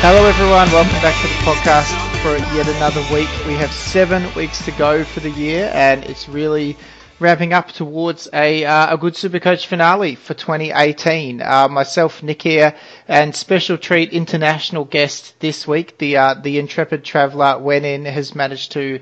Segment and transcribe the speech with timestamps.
[0.00, 0.70] Hello, everyone.
[0.70, 1.90] Welcome back to the podcast
[2.22, 3.28] for yet another week.
[3.48, 6.76] We have seven weeks to go for the year, and it's really
[7.18, 11.42] ramping up towards a, uh, a good Supercoach finale for 2018.
[11.42, 12.76] Uh, myself, Nick here,
[13.08, 15.98] and special treat international guest this week.
[15.98, 19.00] The uh, the intrepid traveller Wenin has managed to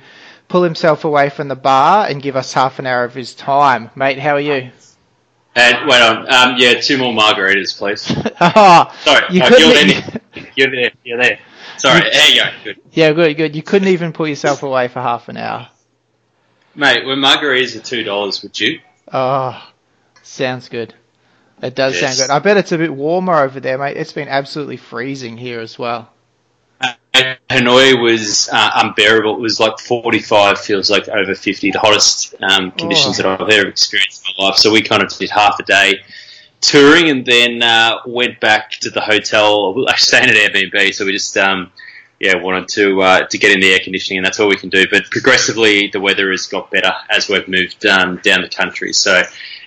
[0.48, 3.91] pull himself away from the bar and give us half an hour of his time.
[3.97, 4.70] Mate, how are you?
[5.58, 8.12] And wait on, um, yeah, two more margaritas, please.
[8.40, 10.20] Ah, Sorry, You oh, you're there.
[10.54, 10.90] You're there.
[11.02, 11.38] You're there.
[11.78, 12.50] Sorry, there you go.
[12.62, 13.56] Good, yeah, good, good.
[13.56, 15.68] You couldn't even put yourself away for half an hour.
[16.74, 17.06] mate.
[17.06, 18.80] When margaritas are two dollars, would you?
[19.12, 19.66] Oh,
[20.22, 20.94] sounds good.
[21.62, 22.18] It does Yes.
[22.18, 22.34] sound good.
[22.34, 23.96] I bet it's a bit warmer over there, mate.
[23.96, 26.10] It's been absolutely freezing here as well.
[27.50, 29.36] Hanoi was uh, unbearable.
[29.36, 33.23] It was like 45, feels like over 50, the hottest um, conditions Oh.
[33.23, 34.56] that I've ever experienced in my life.
[34.58, 36.00] So we kind of did half a day
[36.61, 39.75] touring and then uh, went back to the hotel.
[39.75, 41.70] Were actually staying at Airbnb, so we just um,
[42.20, 44.69] yeah wanted to uh, to get in the air conditioning, and that's all we can
[44.70, 44.84] do.
[44.91, 48.92] But progressively, the weather has got better as we've moved um, down the country.
[48.92, 49.23] So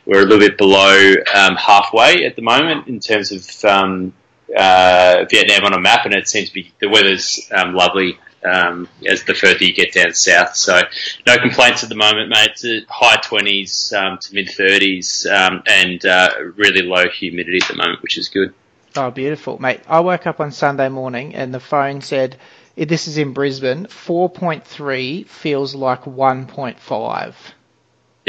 [0.05, 4.13] we're a little bit below um, halfway at the moment in terms of um,
[4.55, 8.87] uh, Vietnam on a map, and it seems to be the weather's um, lovely um,
[9.05, 10.55] as the further you get down south.
[10.55, 10.81] So
[11.27, 12.51] no complaints at the moment, mate.
[12.63, 17.75] It's high twenties um, to mid thirties, um, and uh, really low humidity at the
[17.75, 18.53] moment, which is good.
[18.95, 19.81] Oh, beautiful, mate.
[19.87, 22.37] I woke up on Sunday morning and the phone said,
[22.75, 23.85] "This is in Brisbane.
[23.85, 27.33] 4.3 feels like 1.5.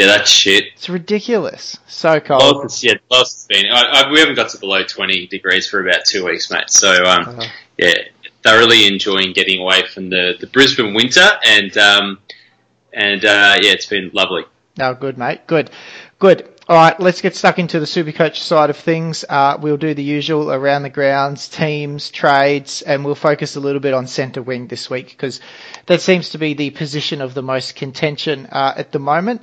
[0.00, 0.65] Yeah, that's shit.
[0.77, 1.78] It's ridiculous.
[1.87, 2.41] So cold.
[2.41, 3.71] Lowest, yeah, lowest it's been.
[3.71, 6.71] I, I, we haven't got to below twenty degrees for about two weeks, mate.
[6.71, 7.44] So um, Uh,
[7.77, 7.93] yeah,
[8.43, 12.19] thoroughly enjoying getting away from the, the Brisbane winter, and um,
[12.94, 14.44] and uh, yeah, it's been lovely.
[14.78, 15.47] No, good, mate.
[15.47, 15.71] Good.
[16.19, 16.49] Good.
[16.67, 19.25] All right, let's get stuck into the Supercoach side of things.
[19.28, 23.81] Uh, we'll do the usual around the grounds, teams, trades, and we'll focus a little
[23.81, 25.41] bit on centre wing this week because
[25.87, 29.43] that seems to be the position of the most contention uh, at the moment.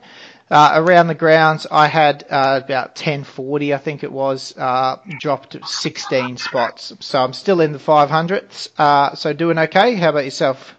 [0.50, 5.58] Uh, around the grounds, I had uh, about 1040, I think it was, uh, dropped
[5.68, 6.94] 16 spots.
[7.02, 8.70] So I'm still in the 500s.
[8.78, 9.96] Uh, so doing okay.
[9.96, 10.74] How about yourself?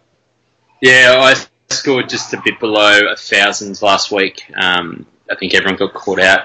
[0.80, 1.34] Yeah, I
[1.72, 4.50] scored just a bit below a thousand last week.
[4.56, 6.40] Um, I think everyone got caught out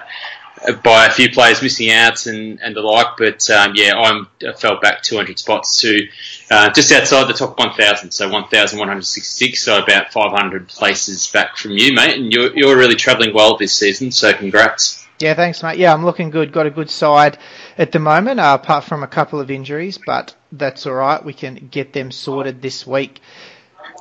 [0.84, 3.18] by a few players missing out and, and the like.
[3.18, 6.08] But um, yeah, I'm, I fell back 200 spots to
[6.52, 11.94] uh, just outside the top 1,000, so 1,166, so about 500 places back from you,
[11.94, 12.18] mate.
[12.18, 15.06] And you're, you're really travelling well this season, so congrats.
[15.20, 15.78] Yeah, thanks, mate.
[15.78, 16.52] Yeah, I'm looking good.
[16.52, 17.38] Got a good side
[17.78, 21.24] at the moment, uh, apart from a couple of injuries, but that's all right.
[21.24, 23.22] We can get them sorted this week.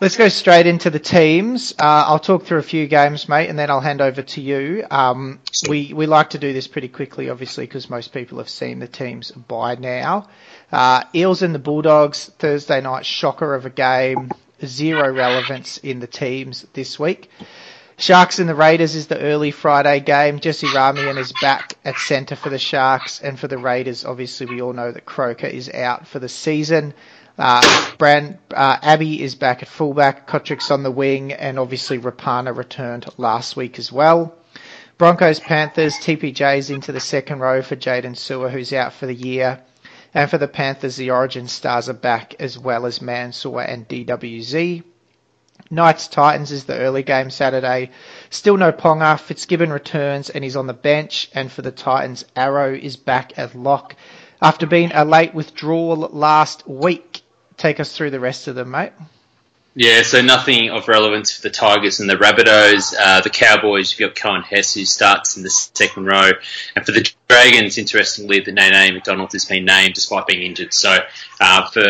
[0.03, 1.75] Let's go straight into the teams.
[1.79, 4.85] Uh, I'll talk through a few games, mate, and then I'll hand over to you.
[4.91, 8.81] Um, we we like to do this pretty quickly, obviously, because most people have seen
[8.81, 10.27] the teams by now.
[10.73, 14.33] Uh, Eels and the Bulldogs Thursday night shocker of a game.
[14.67, 17.31] Zero relevance in the teams this week.
[17.97, 20.41] Sharks and the Raiders is the early Friday game.
[20.41, 24.61] Jesse Ramien is back at centre for the Sharks, and for the Raiders, obviously we
[24.61, 26.93] all know that Croker is out for the season.
[27.39, 30.27] Uh, Brand uh, Abbey is back at fullback.
[30.27, 34.35] Cotric's on the wing, and obviously Rapana returned last week as well.
[34.99, 39.61] Broncos Panthers TPJ's into the second row for Jaydn Su'A, who's out for the year.
[40.15, 44.85] And for the Panthers, the Origin stars are back as well as Mansour and DWZ.
[45.71, 47.91] Knights Titans is the early game Saturday.
[48.29, 49.19] Still no Ponga.
[49.19, 51.31] Fitzgibbon returns and he's on the bench.
[51.35, 53.97] And for the Titans, Arrow is back at lock
[54.43, 57.12] after being a late withdrawal last week.
[57.57, 58.93] Take us through the rest of them, mate.
[59.75, 62.95] Yeah, so nothing of relevance for the Tigers and the Rabbitohs.
[62.99, 66.31] Uh, the Cowboys, you've got Coen Hess who starts in the second row.
[66.77, 70.75] And for the Dragons, interestingly, the Nene McDonald has been named despite being injured.
[70.75, 70.99] So
[71.41, 71.85] uh, for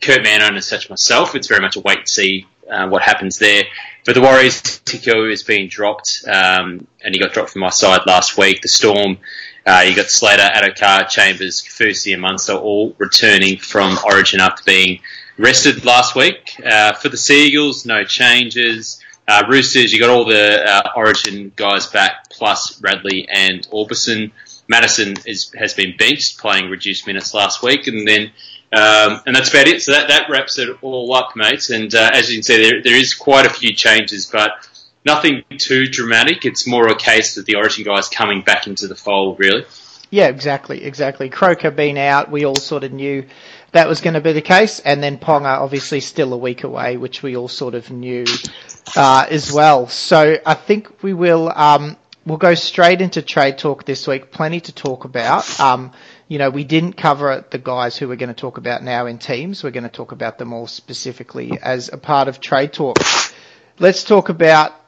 [0.00, 3.38] Kurt Mann and such myself, it's very much a wait and see uh, what happens
[3.38, 3.64] there.
[4.04, 8.00] For the Warriors, Tico has been dropped, um, and he got dropped from my side
[8.06, 8.62] last week.
[8.62, 9.18] The Storm
[9.66, 15.00] Uh, you got Slater, Addo-Carr, Chambers, Kaufusi, and Munster all returning from Origin after being
[15.36, 16.58] rested last week.
[16.64, 19.00] Uh, for the Seagulls, no changes.
[19.28, 24.32] Uh, Roosters, you got all the uh, Origin guys back, plus Radley and Orbison.
[24.66, 28.30] Matterson is, has been benched, playing reduced minutes last week, and then
[28.72, 29.82] um, and that's about it.
[29.82, 31.70] So that, that wraps it all up, mates.
[31.70, 34.68] And uh, as you can see, there, there is quite a few changes, but
[35.04, 36.44] nothing too dramatic.
[36.44, 39.64] It's more a case of the Origin guys coming back into the fold, really.
[40.10, 41.28] Yeah, exactly, exactly.
[41.28, 43.26] Croker being out, we all sort of knew
[43.72, 46.96] that was going to be the case, and then Ponga obviously still a week away,
[46.96, 48.24] which we all sort of knew
[48.96, 49.86] uh, as well.
[49.86, 54.32] So I think we will um, we'll go straight into trade talk this week.
[54.32, 55.60] Plenty to talk about.
[55.60, 55.92] Um,
[56.26, 59.18] you know, we didn't cover the guys who we're going to talk about now in
[59.18, 59.62] teams.
[59.62, 62.96] We're going to talk about them all specifically as a part of trade talk.
[63.78, 64.79] Let's talk about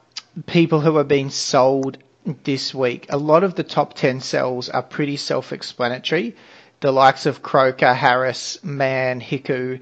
[0.47, 1.99] people who are being sold
[2.45, 3.07] this week.
[3.11, 6.37] A lot of the top 10 sells are pretty self-explanatory.
[6.81, 9.81] The likes of Croker, Harris, Mann, Hiku,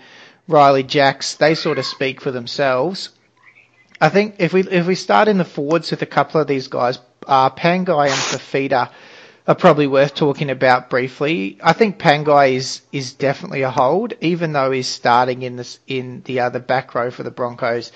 [0.48, 3.10] Riley Jacks, they sort of speak for themselves.
[4.00, 6.68] I think if we if we start in the forwards with a couple of these
[6.68, 8.90] guys, uh, Pangai and Fifita
[9.46, 11.58] are probably worth talking about briefly.
[11.62, 16.22] I think Pangai is is definitely a hold, even though he's starting in this in
[16.24, 17.92] the other back row for the Broncos.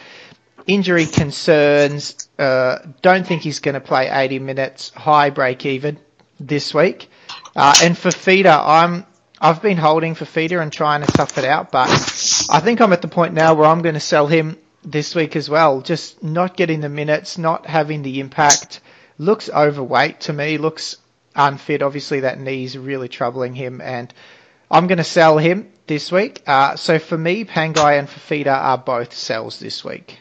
[0.67, 2.29] Injury concerns.
[2.39, 4.91] Uh, don't think he's going to play 80 minutes.
[4.91, 5.99] High break even
[6.41, 7.11] this week.
[7.55, 9.07] Uh, and Fifita, I'm
[9.41, 11.89] I've been holding for Fifita and trying to tough it out, but
[12.51, 15.37] I think I'm at the point now where I'm going to sell him this week
[15.37, 15.83] as well.
[15.83, 18.81] Just not getting the minutes, not having the impact.
[19.19, 20.57] Looks overweight to me.
[20.57, 20.97] Looks
[21.35, 21.83] unfit.
[21.83, 24.13] Obviously, that knee's really troubling him, and
[24.71, 26.43] I'm going to sell him this week.
[26.47, 30.19] Uh, so for me, Pangai and Fifita are both sells this week.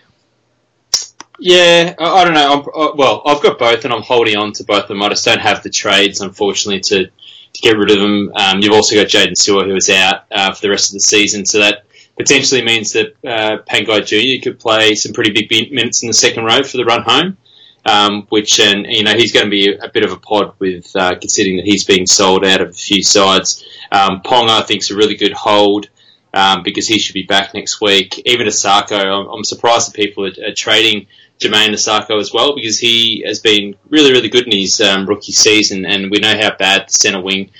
[1.39, 2.53] Yeah, I, I don't know.
[2.53, 5.01] I'm, uh, well, I've got both, and I'm holding on to both of them.
[5.01, 8.31] I just don't have the trades, unfortunately, to, to get rid of them.
[8.35, 10.99] Um, you've also got Jaydn Su'A, who is out uh, for the rest of the
[10.99, 11.85] season, so that
[12.17, 14.43] potentially means that uh, Pangai Jr.
[14.43, 17.37] could play some pretty big minutes in the second row for the run home.
[17.85, 20.95] Um, which and you know he's going to be a bit of a pod with
[20.95, 23.61] uh, considering that he's being sold out of a few sides.
[23.91, 25.89] Um, Pong I think is a really good hold
[26.33, 28.21] um, because he should be back next week.
[28.25, 31.07] Even Isaako, I'm, I'm surprised that people are, are trading
[31.39, 35.31] Jamayne Isaako as well because he has been really really good in his um, rookie
[35.31, 37.51] season, and we know how bad the centre wing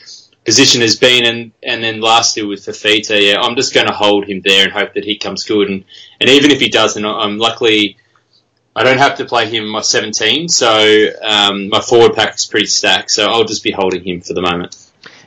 [0.45, 1.25] position has been.
[1.25, 4.71] And and then lastly with Fifita, yeah, I'm just going to hold him there and
[4.71, 5.69] hope that he comes good.
[5.69, 5.85] And
[6.19, 7.97] and even if he doesn't, I'm luckily
[8.75, 12.45] I don't have to play him in my 17, so um, my forward pack is
[12.45, 13.11] pretty stacked.
[13.11, 14.77] So I'll just be holding him for the moment.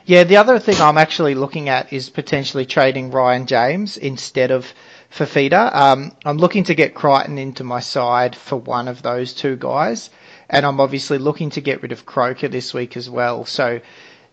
[0.05, 4.73] Yeah, the other thing I'm actually looking at is potentially trading Ryan James instead of
[5.11, 5.73] Fifita.
[5.73, 10.09] Um, I'm looking to get Crichton into my side for one of those two guys,
[10.49, 13.45] and I'm obviously looking to get rid of Croker this week as well.
[13.45, 13.79] So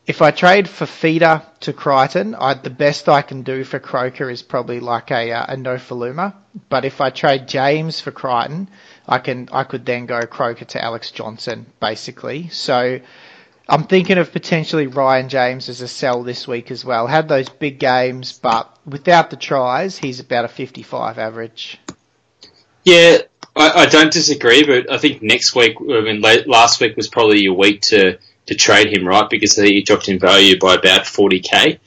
[0.06, 4.43] if I trade Fifita to Crichton, I, the best I can do for Croker is
[4.43, 6.35] probably like a, uh, a Nofoaluma.
[6.69, 8.69] But if I trade James for Crichton,
[9.09, 12.49] I can I could then go Croker to Alex Johnston basically.
[12.49, 13.00] So
[13.69, 17.06] I'm thinking of potentially Ryan James as a sell this week as well.
[17.06, 21.78] Had those big games, but without the tries, he's about a 55 average.
[22.84, 23.19] Yeah,
[23.56, 27.43] I, I don't disagree, but I think next week, I mean, last week was probably
[27.43, 29.31] your week to to trade him, right?
[29.31, 31.78] Because he dropped in value by about 40k.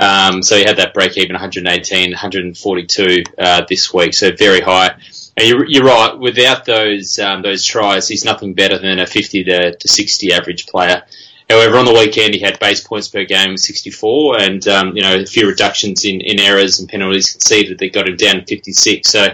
[0.00, 4.96] Um, so he had that break even 118, 142 uh, this week, so very high.
[5.40, 6.18] You're, right.
[6.18, 10.66] Without those um, those tries, he's nothing better than a 50 to, to 60 average
[10.66, 11.02] player.
[11.48, 15.02] However, on the weekend he had base points per game of 64, and um, you
[15.02, 18.44] know a few reductions in, in errors and penalties conceded that got him down to
[18.44, 19.08] 56.
[19.08, 19.28] So,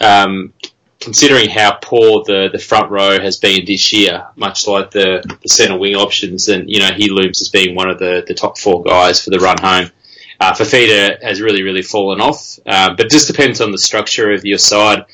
[0.00, 0.52] um,
[1.00, 5.48] considering how poor the, the front row has been this year, much like the, the
[5.48, 8.58] centre wing options, and you know he looms as being one of the, the top
[8.58, 9.90] four guys for the run home.
[10.40, 14.46] Uh, Fifita has really really fallen off, uh, but just depends on the structure of
[14.46, 15.04] your side.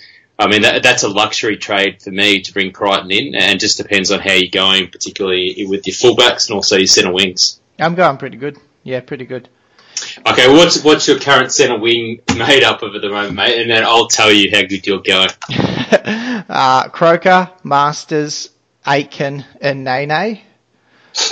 [0.41, 3.77] I mean, that, that's a luxury trade for me to bring Crichton in, and just
[3.77, 7.61] depends on how you're going, particularly with your fullbacks and also your centre wings.
[7.79, 8.59] I'm going pretty good.
[8.83, 9.49] Yeah, pretty good.
[10.27, 13.61] Okay, what's what's your current centre wing made up of at the moment, mate?
[13.61, 15.29] And then I'll tell you how good you're going.
[16.49, 18.49] uh, Croker, Marsters,
[18.87, 20.41] Aitken, and Nene.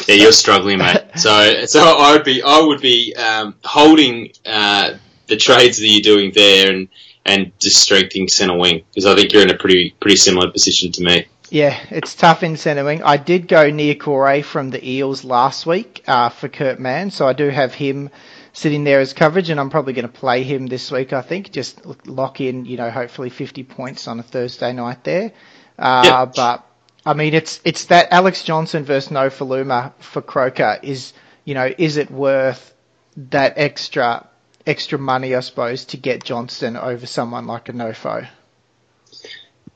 [0.07, 1.05] Yeah, you're struggling, mate.
[1.17, 4.95] So, so I would be, I would be um, holding uh,
[5.27, 6.89] the trades that you're doing there, and
[7.25, 10.93] and just strengthening centre wing because I think you're in a pretty pretty similar position
[10.93, 11.27] to me.
[11.51, 13.03] Yeah, it's tough in centre wing.
[13.03, 17.33] I did go Niukore from the Eels last week uh, for Kurt Mann, so I
[17.33, 18.11] do have him
[18.53, 21.13] sitting there as coverage, and I'm probably going to play him this week.
[21.13, 25.33] I think just lock in, you know, hopefully 50 points on a Thursday night there.
[25.79, 26.35] Uh, yep.
[26.35, 26.67] But
[27.07, 31.13] I mean, it's it's that Alex Johnston versus Nofoaluma for Croker is
[31.45, 32.75] you know is it worth
[33.31, 34.27] that extra
[34.69, 38.29] extra money I suppose to get Johnston over someone like a Nofo?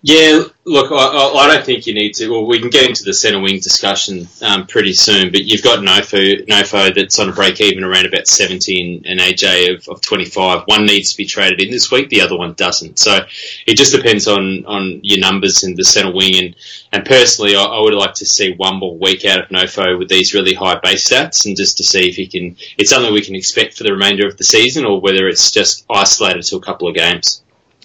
[0.04, 2.28] Yeah, look, I, I don't think you need to.
[2.28, 5.78] Well, we can get into the centre wing discussion um, pretty soon, but you've got
[5.78, 10.62] Nofo, Nofo that's on a break even around about 17 and AJ of, of 25.
[10.66, 12.98] One needs to be traded in this week, the other one doesn't.
[12.98, 13.20] So
[13.64, 16.34] it just depends on, on your numbers in the centre wing.
[16.34, 16.56] And,
[16.90, 20.08] and personally, I, I would like to see one more week out of Nofo with
[20.08, 23.22] these really high base stats and just to see if he can, it's something we
[23.22, 26.60] can expect for the remainder of the season or whether it's just isolated to a
[26.60, 27.40] couple of games.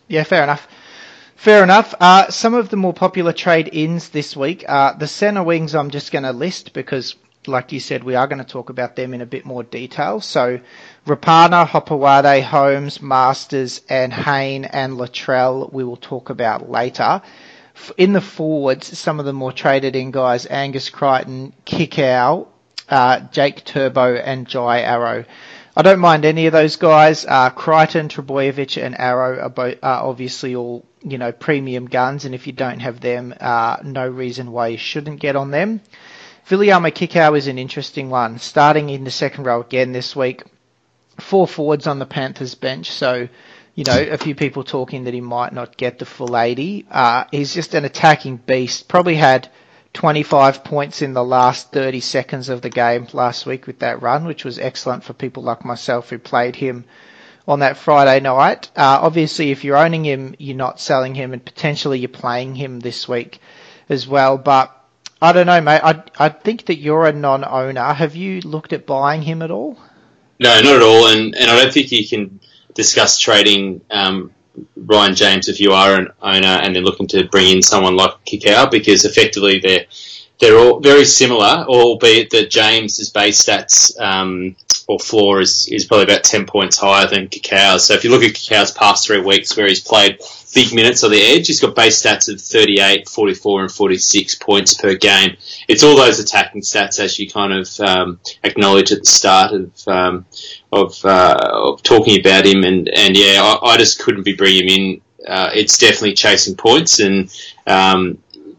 [0.08, 0.68] Yeah, fair enough.
[1.38, 1.94] Fair enough.
[2.00, 5.92] Uh, some of the more popular trade ins this week, uh, the centre wings I'm
[5.92, 7.16] just going to list because,
[7.46, 10.20] like you said, we are going to talk about them in a bit more detail.
[10.20, 10.60] So,
[11.06, 17.22] Rapana, Hopoate, Holmes, Marsters, and Hayne and Latrell we will talk about later.
[17.98, 22.48] In the forwards, some of the more traded in guys, Angus Crichton, Kikau,
[22.90, 25.24] uh, Jake Turbo, and Jai Arrow.
[25.76, 27.28] I don't mind any of those guys.
[27.28, 32.34] Uh, Crichton, Trbojevic, and Arrow are, both, are obviously all you know premium guns, and
[32.36, 35.82] if you don't have them, uh, no reason why you shouldn't get on them.
[36.48, 40.44] Viliame Kikau is an interesting one, starting in the second row again this week.
[41.20, 43.28] Four forwards on the Panthers bench, so
[43.76, 46.86] you know a few people talking that he might not get the full 80.
[46.90, 48.88] Uh, he's just an attacking beast.
[48.88, 49.50] Probably had
[49.94, 54.26] 25 points in the last 30 seconds of the game last week with that run,
[54.26, 56.86] which was excellent for people like myself who played him
[57.48, 58.70] on that Friday night.
[58.76, 62.80] Uh, obviously, if you're owning him, you're not selling him, and potentially you're playing him
[62.80, 63.40] this week
[63.90, 64.38] as well.
[64.38, 64.74] But
[65.22, 65.82] I don't know, mate.
[65.84, 67.94] I I think that you're a non-owner.
[67.94, 69.78] Have you looked at buying him at all?
[70.40, 71.08] No, not at all.
[71.08, 72.40] And and I don't think you can
[72.74, 74.32] discuss trading um,
[74.76, 78.12] Ryan James if you are an owner and they're looking to bring in someone like
[78.26, 79.86] Kikau because effectively they're
[80.40, 84.56] they're all very similar, albeit that James's base stats um,
[84.88, 87.86] or floor is, is probably about 10 points higher than Kikau's.
[87.86, 90.20] So if you look at Kikau's past three weeks where he's played
[90.54, 94.76] big minutes on the edge, he's got base stats of 38, 44 and 46 points
[94.76, 95.38] per game.
[95.68, 99.88] It's all those attacking stats as you kind of um, acknowledge at the start of
[99.88, 100.26] um,
[100.72, 102.64] of, uh, of talking about him.
[102.64, 105.02] And, and yeah, I, I just couldn't be bringing him in.
[105.28, 107.30] Uh, it's definitely chasing points and
[107.66, 108.18] um,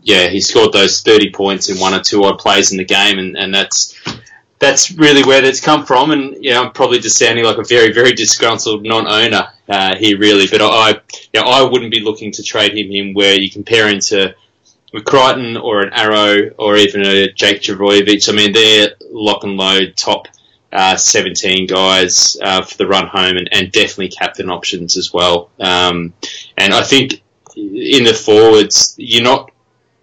[0.09, 3.19] yeah, he scored those 30 points in one or two odd plays in the game,
[3.19, 3.95] and, and that's
[4.59, 6.13] that's really where that's come from.
[6.13, 10.19] And you know, I'm probably just sounding like a very, very disgruntled non-owner uh, here,
[10.19, 10.47] really.
[10.51, 10.93] But I,
[11.35, 14.35] you know, I wouldn't be looking to trade him in where you compare him to
[14.95, 18.31] a Crichton or an Arrow or even a Jake Trbojevic.
[18.31, 20.27] I mean, they're lock and load top
[20.73, 25.51] uh, 17 guys uh, for the run home, and, and definitely captain options as well.
[25.61, 26.15] Um,
[26.57, 27.23] and I think
[27.55, 29.51] in the forwards, you're not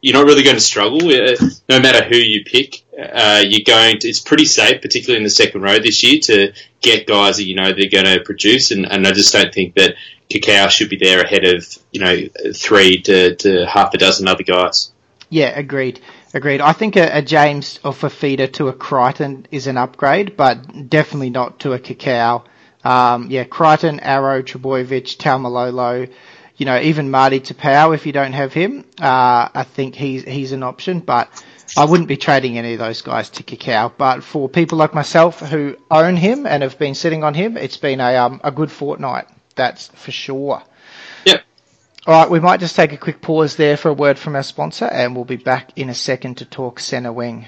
[0.06, 1.00] you're not really going to struggle.
[1.00, 4.08] No matter who you pick, uh, you're going to.
[4.08, 7.56] It's pretty safe, particularly in the second row this year, to get guys that you
[7.56, 8.70] know they're going to produce.
[8.70, 9.96] And, and I just don't think that
[10.30, 14.44] Kikau should be there ahead of you know three to, to half a dozen other
[14.44, 14.92] guys.
[15.32, 16.00] Yeah, agreed.
[16.36, 16.62] Agreed.
[16.62, 21.32] I think a, a James or Fifita to a Crichton is an upgrade, but definitely
[21.32, 22.46] not to a Kikau.
[22.84, 26.14] Um, yeah, Crichton, Arrow, Trbojevic, Taumalolo,
[26.58, 30.52] you know, even Marty Taupau, if you don't have him, uh, I think he's he's
[30.52, 31.00] an option.
[31.00, 31.44] But
[31.78, 33.92] I wouldn't be trading any of those guys to Kikau.
[33.98, 37.78] But for people like myself who own him and have been sitting on him, it's
[37.78, 39.26] been a um, a good fortnight.
[39.56, 40.64] That's for sure.
[41.26, 41.44] Yep.
[42.08, 44.44] All right, we might just take a quick pause there for a word from our
[44.44, 47.48] sponsor, and we'll be back in a second to talk centre wing.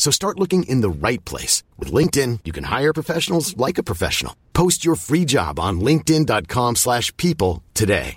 [0.00, 1.62] So start looking in the right place.
[1.78, 4.34] With LinkedIn, you can hire professionals like a professional.
[4.54, 8.16] Post your free job on linkedin.com slash people today.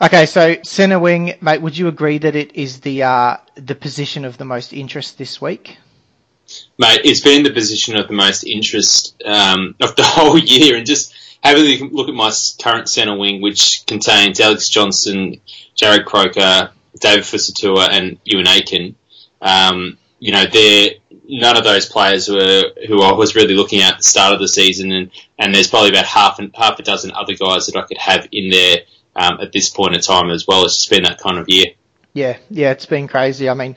[0.00, 4.24] Okay, so centre wing, mate, would you agree that it is the uh, the position
[4.24, 5.76] of the most interest this week?
[6.78, 10.86] Mate, it's been the position of the most interest um, of the whole year, and
[10.86, 15.40] just having a look at my current centre wing, which contains Alex Johnston,
[15.76, 16.70] Jarrod Croker,
[17.00, 18.94] David Fusitu'a, and Euan Aitken.
[19.40, 20.90] Um, you know, they're
[21.28, 24.40] none of those players were who I was really looking at at the start of
[24.40, 27.76] the season, and, and there's probably about half and half a dozen other guys that
[27.76, 28.78] I could have in there
[29.16, 30.64] um, at this point in time as well.
[30.64, 31.66] It's just been that kind of year.
[32.12, 33.48] Yeah, yeah, it's been crazy.
[33.48, 33.76] I mean,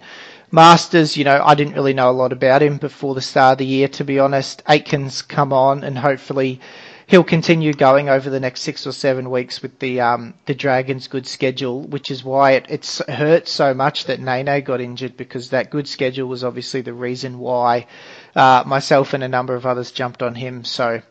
[0.52, 3.58] Marsters, you know, I didn't really know a lot about him before the start of
[3.60, 4.64] the year, to be honest.
[4.68, 6.60] Aitken's come on, and hopefully
[7.08, 11.08] he'll continue going over the next six or seven weeks with the um, the Dragons'
[11.08, 15.50] good schedule, which is why it it's hurt so much that Nene got injured because
[15.50, 17.88] that good schedule was obviously the reason why
[18.36, 20.64] uh, myself and a number of others jumped on him.
[20.64, 21.02] So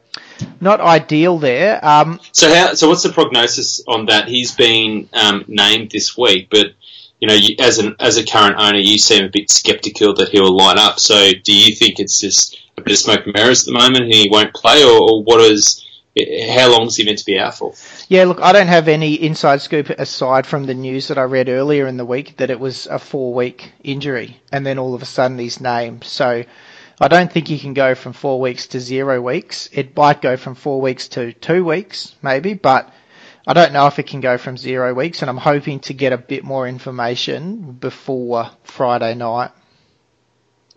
[0.60, 1.84] not ideal there.
[1.84, 2.74] Um, So how?
[2.74, 4.28] So what's the prognosis on that?
[4.28, 6.68] He's been um, named this week, but
[7.20, 10.28] you know, you, as an as a current owner, you seem a bit sceptical that
[10.28, 11.00] he'll line up.
[11.00, 14.04] So do you think it's just a bit of smoke and mirrors at the moment,
[14.04, 15.80] and he won't play, or, or what is?
[16.48, 17.74] How long is he meant to be out for?
[18.08, 21.48] Yeah, look, I don't have any inside scoop aside from the news that I read
[21.48, 25.02] earlier in the week that it was a four week injury and then all of
[25.02, 26.04] a sudden he's named.
[26.04, 26.44] So
[27.00, 29.68] I don't think he can go from four weeks to zero weeks.
[29.72, 32.92] It might go from four weeks to two weeks, maybe, but
[33.46, 36.12] I don't know if it can go from zero weeks and I'm hoping to get
[36.12, 39.50] a bit more information before Friday night.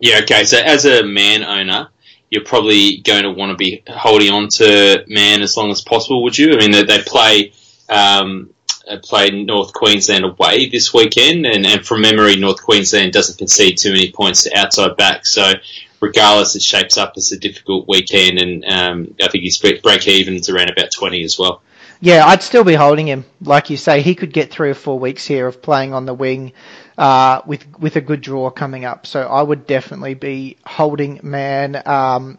[0.00, 0.44] Yeah, okay.
[0.44, 1.88] So as a Mann owner,
[2.30, 6.22] you're probably going to want to be holding on to Mann as long as possible,
[6.22, 6.52] would you?
[6.52, 7.52] I mean, they, they play
[7.88, 8.50] um,
[8.88, 13.78] uh, play North Queensland away this weekend, and, and from memory, North Queensland doesn't concede
[13.78, 15.26] too many points to outside back.
[15.26, 15.52] So,
[16.00, 20.06] regardless, it shapes up as a difficult weekend, and um, I think his break break
[20.06, 21.62] evens around about twenty as well.
[22.00, 23.24] Yeah, I'd still be holding him.
[23.40, 26.14] Like you say, he could get three or four weeks here of playing on the
[26.14, 26.52] wing
[26.96, 29.06] uh, with with a good draw coming up.
[29.06, 32.38] So I would definitely be holding Mann um,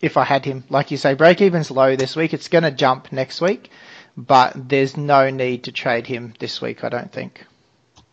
[0.00, 0.64] if I had him.
[0.68, 2.34] Like you say, break even's low this week.
[2.34, 3.70] It's going to jump next week,
[4.16, 6.84] but there's no need to trade him this week.
[6.84, 7.44] I don't think.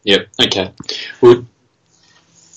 [0.04, 0.28] Yep.
[0.46, 0.72] Okay.
[1.22, 1.46] Well, All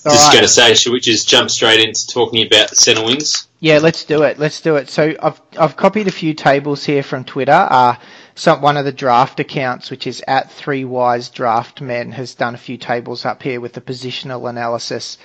[0.05, 0.33] just right.
[0.33, 3.47] going to say, should we just jump straight into talking about the centre wings?
[3.59, 4.39] Yeah, let's do it.
[4.39, 4.89] Let's do it.
[4.89, 7.67] So I've I've copied a few tables here from Twitter.
[7.69, 7.95] Uh,
[8.35, 12.55] some one of the draft accounts, which is at Three Wise Draft Men, has done
[12.55, 15.17] a few tables up here with the positional analysis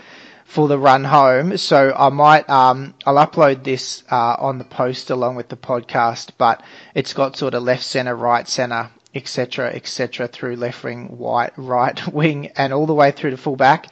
[0.45, 1.57] for the run home.
[1.57, 6.31] So I might um I'll upload this uh, on the post along with the podcast,
[6.39, 6.63] but
[6.95, 10.29] it's got sort of left center, right center, etc., etc.
[10.29, 13.87] through left wing, white, right wing, and all the way through to fullback.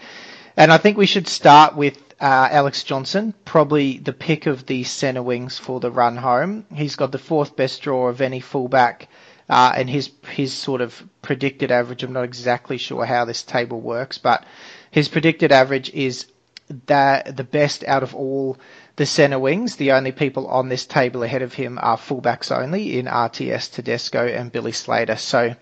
[0.57, 4.85] And I think we should start with uh, Alex Johnston, probably the pick of the
[4.85, 6.66] centre wings for the run home.
[6.74, 9.09] He's got the fourth best draw of any fullback,
[9.48, 12.03] uh, and his his sort of predicted average.
[12.03, 14.44] I'm not exactly sure how this table works, but
[14.90, 16.27] his predicted average is
[16.87, 18.57] that the best out of all
[18.96, 19.77] the centre wings.
[19.77, 24.27] The only people on this table ahead of him are fullbacks only in RTS Tedesco
[24.27, 25.16] and Billy Slater.
[25.16, 25.55] So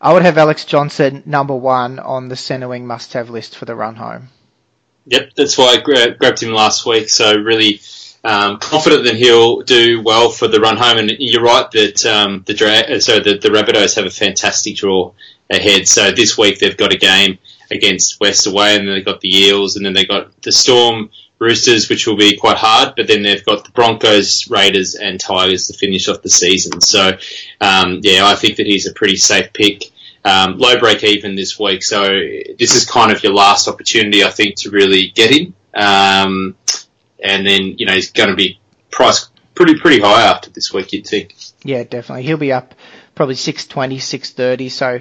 [0.00, 3.74] I would have Alex Johnston number one on the centre wing must-have list for the
[3.74, 4.28] run home.
[5.06, 7.08] Yep, that's why I gra- grabbed him last week.
[7.08, 7.80] So really
[8.24, 10.98] um, confident that he'll do well for the run home.
[10.98, 15.12] And you're right that um, the dra- so the, the Rabbitohs have a fantastic draw
[15.48, 15.86] ahead.
[15.86, 17.38] So this week they've got a game
[17.70, 21.10] against West away, and then they've got the Eels, and then they've got the Storm
[21.38, 22.94] Roosters, which will be quite hard.
[22.96, 26.80] But then they've got the Broncos, Raiders, and Tigers to finish off the season.
[26.80, 27.16] So
[27.60, 29.84] um, yeah, I think that he's a pretty safe pick
[30.26, 31.82] um, low break even this week.
[31.82, 32.02] So
[32.58, 35.54] this is kind of your last opportunity, I think, to really get him.
[35.74, 36.56] Um,
[37.22, 38.58] and then you know he's going to be
[38.90, 41.34] priced pretty pretty high after this week, you'd think.
[41.62, 42.24] Yeah, definitely.
[42.24, 42.74] He'll be up
[43.14, 44.68] probably 620, 630.
[44.68, 45.00] So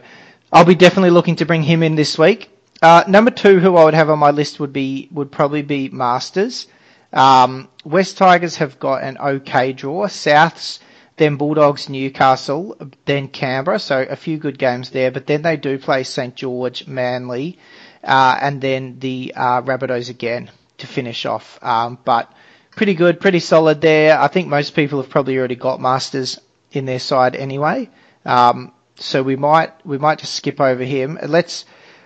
[0.53, 2.49] I'll be definitely looking to bring him in this week.
[2.81, 5.89] Uh, number two, who I would have on my list would be would probably be
[5.89, 6.67] Marsters.
[7.11, 10.07] Um, West Tigers have got an okay draw.
[10.07, 10.79] Souths,
[11.17, 13.79] then Bulldogs, Newcastle, then Canberra.
[13.79, 15.11] So a few good games there.
[15.11, 17.57] But then they do play St George, Manly,
[18.03, 21.59] uh, and then the uh, Rabbitohs again to finish off.
[21.63, 22.31] Um, but
[22.71, 24.19] pretty good, pretty solid there.
[24.19, 26.39] I think most people have probably already got Marsters
[26.71, 27.89] in their side anyway.
[28.25, 31.19] Um, so we might we might just skip over him.
[31.21, 31.65] Let's.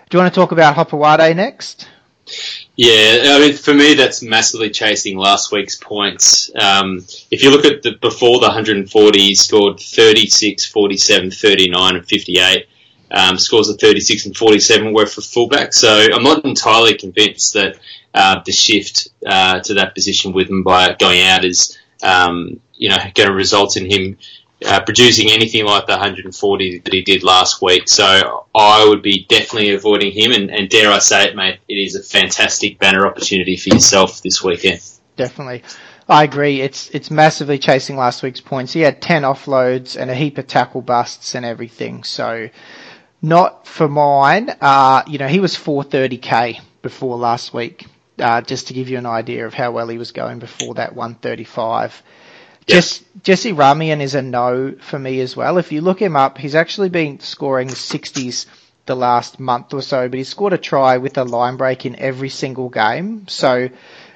[0.10, 1.88] Do you want to talk about Hopoate next?
[2.82, 6.50] Yeah, I mean, for me, that's massively chasing last week's points.
[6.56, 12.08] Um, if you look at the before the 140, he scored 36, 47, 39, and
[12.08, 12.68] 58.
[13.12, 15.74] Um, scores of 36 and 47 were for fullback.
[15.74, 17.78] So I'm not entirely convinced that
[18.13, 22.88] uh, the shift uh, to that position with him by going out is, um, you
[22.88, 24.15] know, going to result in him
[24.65, 27.88] uh, producing anything like the 140 that he did last week.
[27.88, 30.32] So I would be definitely avoiding him.
[30.32, 34.22] And, and dare I say it, mate, it is a fantastic banner opportunity for yourself
[34.22, 34.82] this weekend.
[35.15, 35.63] Definitely.
[36.08, 36.60] I agree.
[36.60, 38.74] It's it's massively chasing last week's points.
[38.74, 42.04] He had ten offloads and a heap of tackle busts and everything.
[42.04, 42.50] So
[43.22, 44.50] not for mine.
[44.62, 47.86] Uh, you know, he was 430k before last week.
[48.17, 50.93] Uh, just to give you an idea of how well he was going before that
[50.93, 52.04] 135.
[52.70, 55.58] Jess, Jesse Ramien is a no for me as well.
[55.58, 58.46] If you look him up, he's actually been scoring 60s
[58.86, 61.96] the last month or so, but he scored a try with a line break in
[61.96, 63.28] every single game.
[63.28, 63.70] So,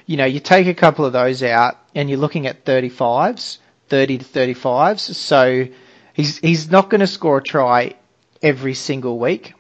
[0.06, 3.58] you know, you take a couple of those out and you're looking at 35s,
[3.90, 5.00] 30 to 35s.
[5.16, 5.68] So
[6.14, 7.96] he's, he's not going to score a try
[8.42, 9.54] every single week.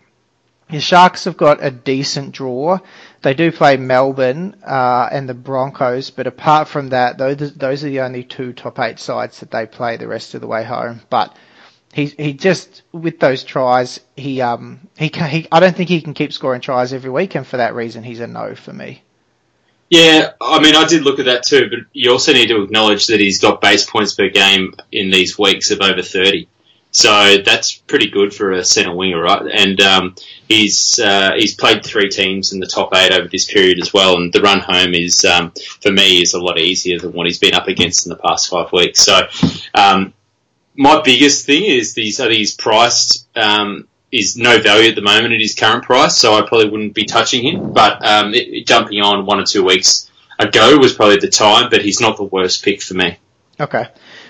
[0.69, 2.79] The Sharks have got a decent draw.
[3.23, 7.89] They do play Melbourne uh, and the Broncos, but apart from that, those those are
[7.89, 11.01] the only two top eight sides that they play the rest of the way home.
[11.09, 11.33] But
[11.93, 16.01] he he just with those tries, he um he can, he I don't think he
[16.01, 19.03] can keep scoring tries every week, and for that reason, he's a no for me.
[19.89, 23.07] Yeah, I mean, I did look at that too, but you also need to acknowledge
[23.07, 26.47] that he's got base points per game in these weeks of over 30.
[26.93, 29.41] So that's pretty good for a centre winger, right?
[29.51, 30.15] And um,
[30.47, 34.15] he's uh, he's played three teams in the top eight over this period as well.
[34.17, 35.51] And the run home is um,
[35.81, 38.47] for me is a lot easier than what he's been up against in the past
[38.47, 38.99] five weeks.
[38.99, 39.27] So
[39.73, 40.13] um,
[40.75, 45.33] my biggest thing is these are these priced um, is no value at the moment
[45.33, 46.15] at his current price.
[46.15, 47.73] So I probably wouldn't be touching him.
[47.73, 51.71] But um, it, jumping on one or two weeks ago was probably the time.
[51.71, 53.17] But he's not the worst pick for me.
[53.59, 53.87] Okay.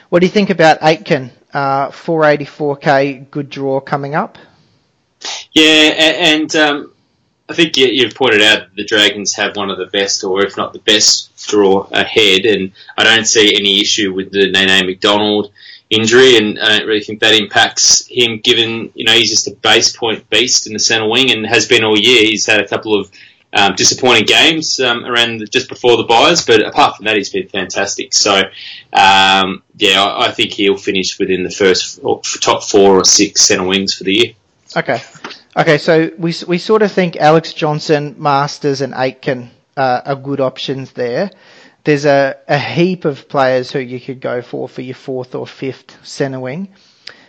[0.08, 1.32] What do you think about Aitken?
[1.54, 4.38] Uh, 484k, good draw coming up.
[5.52, 6.94] Yeah, and um,
[7.48, 10.74] I think you've pointed out the Dragons have one of the best, or if not
[10.74, 15.52] the best, draw ahead, and I don't see any issue with the Nene McDonald
[15.90, 19.56] injury, and I don't really think that impacts him, given you know he's just a
[19.56, 22.24] base point beast in the centre wing and has been all year.
[22.24, 23.12] He's had a couple of
[23.54, 27.30] um, disappointing games um, around the, just before the buys, but apart from that, he's
[27.30, 28.14] been fantastic.
[28.14, 28.42] So,
[28.92, 32.02] um, yeah, I, I, think he'll finish within the first
[32.42, 34.34] top four or six centre wings for the year.
[34.76, 35.04] Okay,
[35.56, 35.78] okay.
[35.78, 40.94] So we we sort of think Alex Johnston, Marsters, and Aitken uh, are good options
[40.94, 41.30] there.
[41.84, 45.46] There's a, a heap of players who you could go for for your fourth or
[45.46, 46.70] fifth centre wing.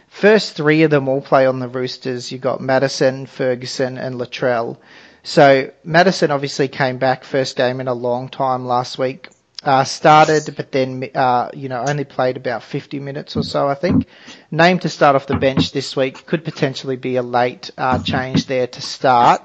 [0.08, 2.30] First three of them all play on the Roosters.
[2.30, 4.78] You've got Matterson, Ferguson, and Latrell.
[5.26, 9.28] So Matterson obviously came back first game in a long time last week.
[9.62, 13.74] Uh, started, but then uh, you know only played about 50 minutes or so, I
[13.74, 14.06] think.
[14.50, 18.44] Named to start off the bench this week could potentially be a late uh, change
[18.46, 19.40] there to start.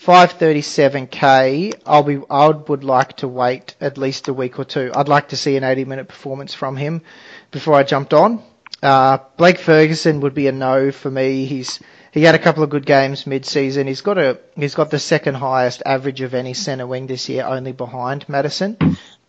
[0.00, 1.74] 537k.
[1.84, 2.20] I'll be.
[2.30, 4.92] I would like to wait at least a week or two.
[4.94, 7.02] I'd like to see an 80 minute performance from him
[7.50, 8.40] before I jumped on.
[8.80, 11.46] Uh, Blake Ferguson would be a no for me.
[11.46, 11.80] He's
[12.12, 13.86] he had a couple of good games mid-season.
[13.86, 17.44] He's got a he's got the second highest average of any centre wing this year,
[17.44, 18.76] only behind Matterson.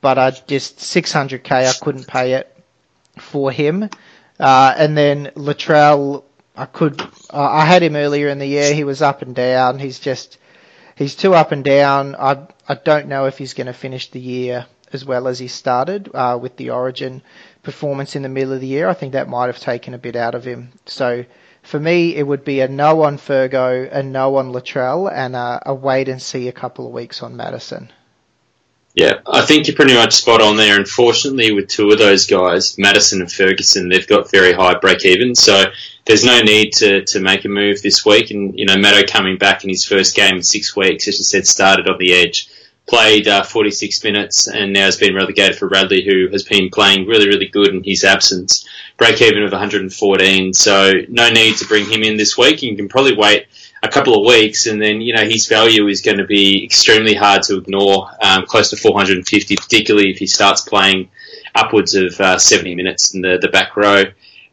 [0.01, 2.55] But I just 600k, I couldn't pay it
[3.17, 3.89] for him.
[4.37, 6.23] Uh, and then Latrell,
[6.57, 8.73] I could uh, I had him earlier in the year.
[8.73, 9.79] He was up and down.
[9.79, 10.37] He's just
[10.95, 12.15] he's too up and down.
[12.15, 15.47] I I don't know if he's going to finish the year as well as he
[15.47, 17.21] started uh, with the Origin
[17.63, 18.89] performance in the middle of the year.
[18.89, 20.73] I think that might have taken a bit out of him.
[20.85, 21.23] So
[21.63, 25.61] for me, it would be a no on Fergo, a no on Latrell, and a,
[25.65, 27.91] a wait and see a couple of weeks on Matterson.
[28.95, 30.77] Yeah, I think you're pretty much spot on there.
[30.77, 35.33] Unfortunately, with two of those guys, Matterson and Ferguson, they've got very high break even,
[35.33, 35.63] so
[36.05, 38.29] there's no need to, to make a move this week.
[38.29, 41.23] And, you know, Matto coming back in his first game in six weeks, as you
[41.23, 42.49] said, started on the edge,
[42.87, 47.07] played uh, 46 minutes, and now has been relegated for Radley, who has been playing
[47.07, 48.67] really, really good in his absence
[48.97, 50.53] break even of 114.
[50.53, 52.61] So no need to bring him in this week.
[52.61, 53.47] You can probably wait
[53.81, 57.13] a couple of weeks, and then you know his value is going to be extremely
[57.13, 61.09] hard to ignore, um, close to 450, particularly if he starts playing
[61.55, 64.03] upwards of uh, 70 minutes in the the back row.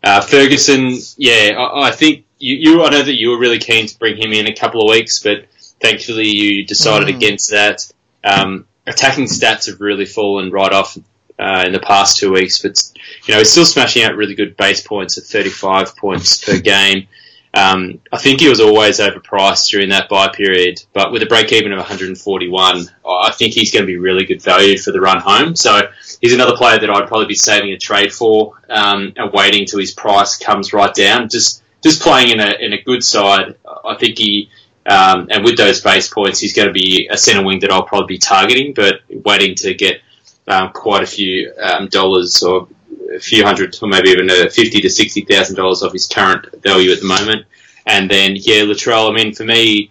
[0.03, 3.87] Uh, Ferguson, yeah, I, I think you, you, I know that you were really keen
[3.87, 5.45] to bring him in a couple of weeks, but
[5.81, 7.17] thankfully you decided mm.
[7.17, 7.93] against that.
[8.25, 10.99] Um, attacking stats have really fallen right off
[11.39, 12.93] uh, in the past two weeks, but
[13.25, 17.07] you know he's still smashing out really good base points at 35 points per game.
[17.53, 21.51] Um, I think he was always overpriced during that buy period, but with a break
[21.53, 25.21] even of 141, I think he's going to be really good value for the run
[25.21, 25.57] home.
[25.57, 25.81] So
[26.21, 29.81] he's another player that I'd probably be saving a trade for um, and waiting till
[29.81, 31.29] his price comes right down.
[31.29, 34.51] Just just playing in a in a good side, I think he.
[34.87, 37.85] Um, and with those base points, he's going to be a centre wing that I'll
[37.85, 40.01] probably be targeting, but waiting to get
[40.49, 42.69] um, quite a few um, dollars or
[43.15, 46.47] a few hundred or maybe even a fifty to sixty thousand dollars off his current
[46.63, 47.47] value at the moment.
[47.87, 49.11] And then yeah, Latrell.
[49.11, 49.91] I mean, for me,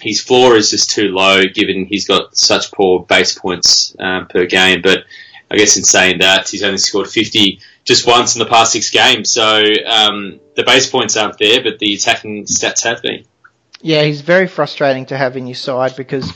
[0.00, 4.46] his floor is just too low given he's got such poor base points um, per
[4.46, 4.82] game.
[4.82, 5.04] But
[5.50, 8.90] I guess in saying that, he's only scored 50 just once in the past six
[8.90, 9.30] games.
[9.30, 13.24] So um, the base points aren't there, but the attacking stats have been.
[13.82, 16.32] Yeah, he's very frustrating to have in your side because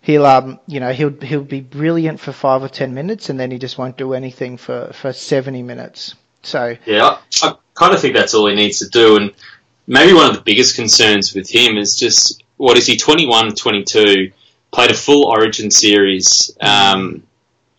[0.00, 3.50] he'll, um, you know, he'll he'll be brilliant for five or ten minutes, and then
[3.50, 6.14] he just won't do anything for for seventy minutes.
[6.42, 9.16] So Yeah, I, I kind of think that's all he needs to do.
[9.16, 9.32] And
[9.86, 14.32] maybe one of the biggest concerns with him is just what is he 21, 22,
[14.70, 16.56] played a full Origin series.
[16.60, 17.24] Um,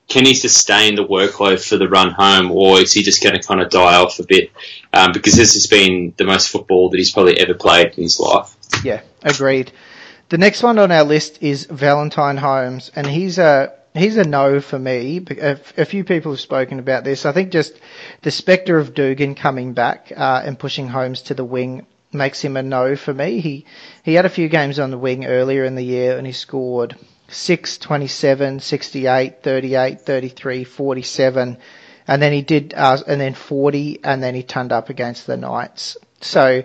[0.08, 3.41] can he sustain the workload for the run home, or is he just going to
[3.41, 4.51] kind of die off a bit?
[4.93, 8.19] Um, because this has been the most football that he's probably ever played in his
[8.19, 8.55] life.
[8.86, 9.71] Yeah, agreed.
[10.30, 14.60] The next one on our list is Valentine Holmes, and he's a he's a no
[14.60, 15.26] for me.
[15.41, 17.26] A, few people have spoken about this.
[17.26, 17.74] I think just
[18.21, 22.58] the spectre of Dugan coming back uh, and pushing Holmes to the wing makes him
[22.58, 23.39] a no for me.
[23.39, 23.65] He
[24.04, 26.95] he had a few games on the wing earlier in the year, and he scored
[27.30, 31.58] 6, 27, 68, 38, 33, 47,
[32.08, 35.38] and then he did, uh, and then 40, and then he turned up against the
[35.38, 35.98] Knights.
[36.21, 36.63] So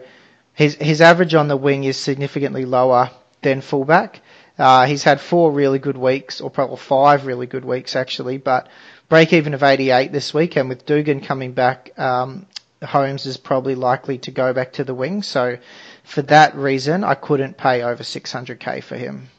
[0.61, 4.21] his his average on the wing is significantly lower than fullback.
[4.59, 8.69] Uh, he's had four really good weeks, or probably five really good weeks actually, but
[9.09, 12.45] break even of 88 this week, and with Dugan coming back, um,
[12.85, 15.23] Holmes is probably likely to go back to the wing.
[15.23, 15.57] So
[16.05, 19.31] for that reason, I couldn't pay over 600k for him.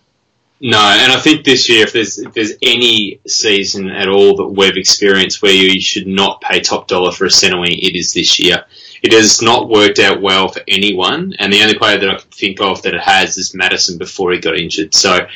[0.60, 4.48] No, and I think this year, if there's if there's any season at all that
[4.48, 8.12] we've experienced where you should not pay top dollar for a centre wing, it is
[8.12, 8.66] this year.
[9.02, 12.30] It has not worked out well for anyone, and the only player that I can
[12.30, 14.94] think of that it has is Matterson before he got injured.
[14.94, 15.28] So,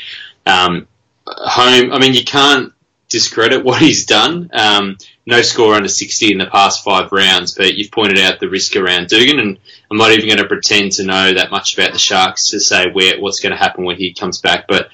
[0.45, 0.87] um,
[1.25, 1.91] home.
[1.91, 2.73] I mean, you can't
[3.09, 4.49] discredit what he's done.
[4.53, 8.49] Um, no score under 60 in the past five rounds, but you've pointed out the
[8.49, 11.93] risk around Dugan, and I'm not even going to pretend to know that much about
[11.93, 14.67] the Sharks to say where what's going to happen when he comes back.
[14.67, 14.89] But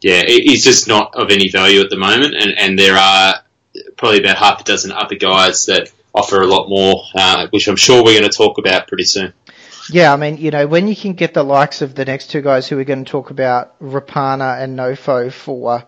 [0.00, 3.42] yeah, he's just not of any value at the moment, and, and there are
[3.96, 7.76] probably about half a dozen other guys that offer a lot more, uh, which I'm
[7.76, 9.34] sure we're going to talk about pretty soon.
[9.90, 12.42] Yeah, I mean, you know, when you can get the likes of the next two
[12.42, 15.84] guys who we're going to talk about, Rapana and Nofo, for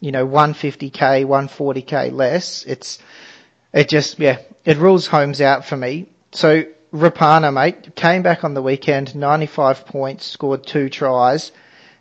[0.00, 3.00] you know 150k, 140k less, it's
[3.72, 6.06] it just yeah, it rules Holmes out for me.
[6.32, 11.50] So Rapana, mate, came back on the weekend, 95 points, scored two tries.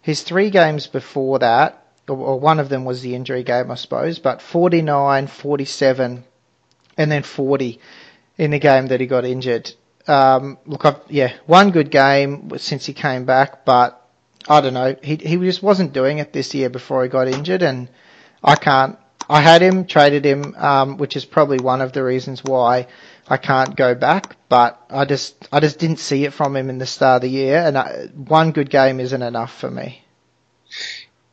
[0.02, 4.20] His three games before that, or one of them was the injury game, I suppose,
[4.20, 6.24] but 49, 47,
[7.02, 7.80] and then 40
[8.38, 9.72] in the game that he got injured.
[10.08, 14.02] Um, look, I've, yeah, one good game since he came back, but
[14.48, 14.96] I don't know.
[15.04, 17.90] He he just wasn't doing it this year before he got injured, and
[18.44, 18.98] I can't.
[19.30, 22.88] I had him, traded him, um, which is probably one of the reasons why
[23.30, 24.36] I can't go back.
[24.50, 27.30] But I just I just didn't see it from him in the start of the
[27.30, 30.04] year, and I, one good game isn't enough for me.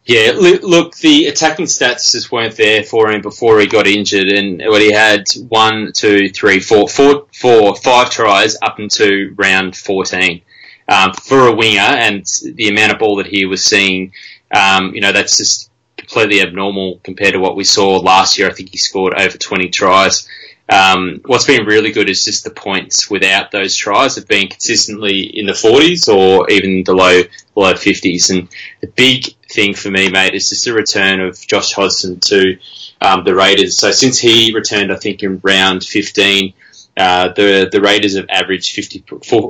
[0.08, 4.58] Yeah, look, the attacking stats just weren't there for him before he got injured, and
[4.58, 10.40] when he had one, two, three, four, four, four, five tries up into round fourteen
[10.88, 14.14] um, for a winger, and the amount of ball that he was seeing,
[14.50, 18.48] um, you know, that's just completely abnormal compared to what we saw last year.
[18.48, 20.26] I think he scored over twenty tries.
[20.70, 25.20] Um, what's been really good is just the points without those tries have been consistently
[25.20, 27.22] in the 40s or even the low,
[27.54, 28.28] low 50s.
[28.28, 28.48] And
[28.82, 32.58] the big thing for me, mate, is just the return of Josh Hodgson to
[33.00, 33.76] um, the Raiders.
[33.78, 36.54] So since he returned, I think in round 15,
[36.96, 39.04] uh, the the Raiders have averaged 50,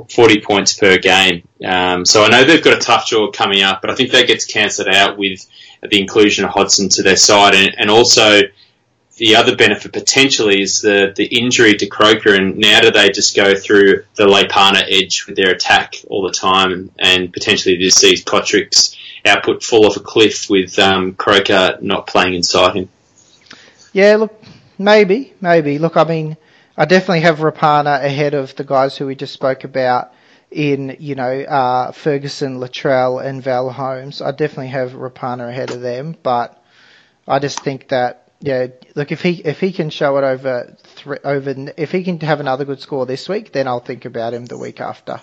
[0.07, 1.47] 40 points per game.
[1.65, 4.27] Um, so I know they've got a tough draw coming up, but I think that
[4.27, 5.45] gets cancelled out with
[5.81, 8.41] the inclusion of Hodgson to their side, and, and also
[9.17, 13.35] the other benefit potentially is the, the injury to Croker, and now do they just
[13.35, 18.13] go through the Rapana edge with their attack all the time, and potentially just see
[18.13, 18.95] Cotric's
[19.29, 22.89] output fall off a cliff with um, Croker not playing inside him?
[23.93, 24.43] Yeah, look,
[24.77, 25.79] maybe, maybe.
[25.79, 26.37] Look, I mean,
[26.77, 30.13] I definitely have Rapana ahead of the guys who we just spoke about
[30.51, 34.21] in, you know, uh, Ferguson, Latrell, and Val Holmes.
[34.21, 36.61] I definitely have Rapana ahead of them, but
[37.27, 40.75] I just think that yeah, look if he if he can show it over
[41.25, 44.45] over if he can have another good score this week, then I'll think about him
[44.45, 45.19] the week after.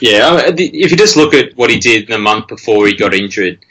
[0.00, 3.14] Yeah, if you just look at what he did in the month before he got
[3.14, 3.64] injured,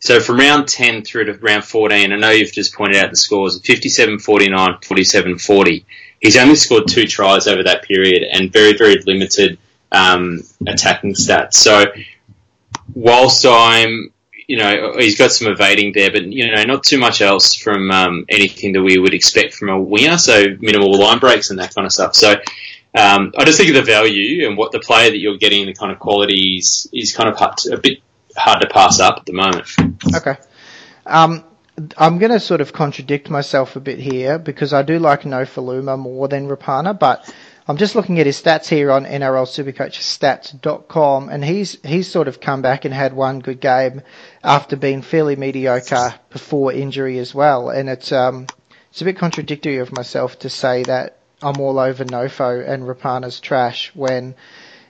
[0.00, 3.16] so from round 10 through to round 14, I know you've just pointed out the
[3.16, 5.84] scores 57 49, 47 40.
[6.20, 9.58] He's only scored two tries over that period and very, very limited
[9.90, 11.54] um, attacking stats.
[11.54, 11.84] So,
[12.94, 14.12] whilst I'm
[14.52, 17.90] you know, he's got some evading there, but you know, not too much else from
[17.90, 20.18] um, anything that we would expect from a winger.
[20.18, 22.14] So minimal line breaks and that kind of stuff.
[22.14, 22.34] So
[22.94, 25.74] um, I just think of the value and what the player that you're getting, the
[25.74, 28.00] kind of qualities is kind of hard to, a bit
[28.36, 29.66] hard to pass up at the moment.
[30.14, 30.36] Okay.
[31.06, 31.44] Um,
[31.96, 35.98] I'm going to sort of contradict myself a bit here because I do like Nofoaluma
[35.98, 37.32] more than Rapana, but
[37.66, 39.46] I'm just looking at his stats here on NRL
[41.30, 44.02] and he's he's sort of come back and had one good game
[44.44, 48.48] after being fairly mediocre before injury as well, and it's um
[48.90, 53.40] it's a bit contradictory of myself to say that I'm all over Nofo and Rapana's
[53.40, 54.34] trash when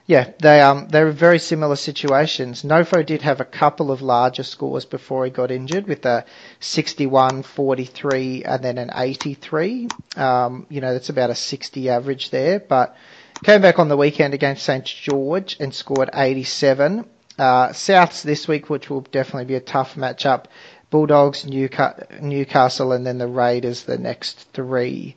[0.07, 2.63] yeah, they um they were very similar situations.
[2.65, 6.25] Nofo did have a couple of larger scores before he got injured, with a
[6.61, 9.89] 61, 43, and then an 83.
[10.17, 12.59] Um, you know, that's about a 60 average there.
[12.59, 12.97] But
[13.45, 17.07] came back on the weekend against St George and scored 87.
[17.39, 20.45] Uh, Souths this week, which will definitely be a tough matchup.
[20.91, 25.17] Bulldogs, Newcastle, and then the Raiders the next three.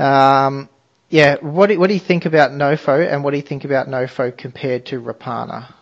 [0.00, 0.68] Um,
[1.10, 3.88] yeah, what do, what do you think about Nofo, and what do you think about
[3.88, 5.74] Nofo compared to Rapana?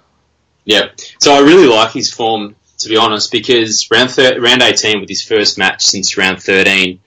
[0.64, 0.88] Yeah,
[1.20, 5.08] so I really like his form, to be honest, because round thir- round 18 with
[5.08, 7.00] his first match since round 13,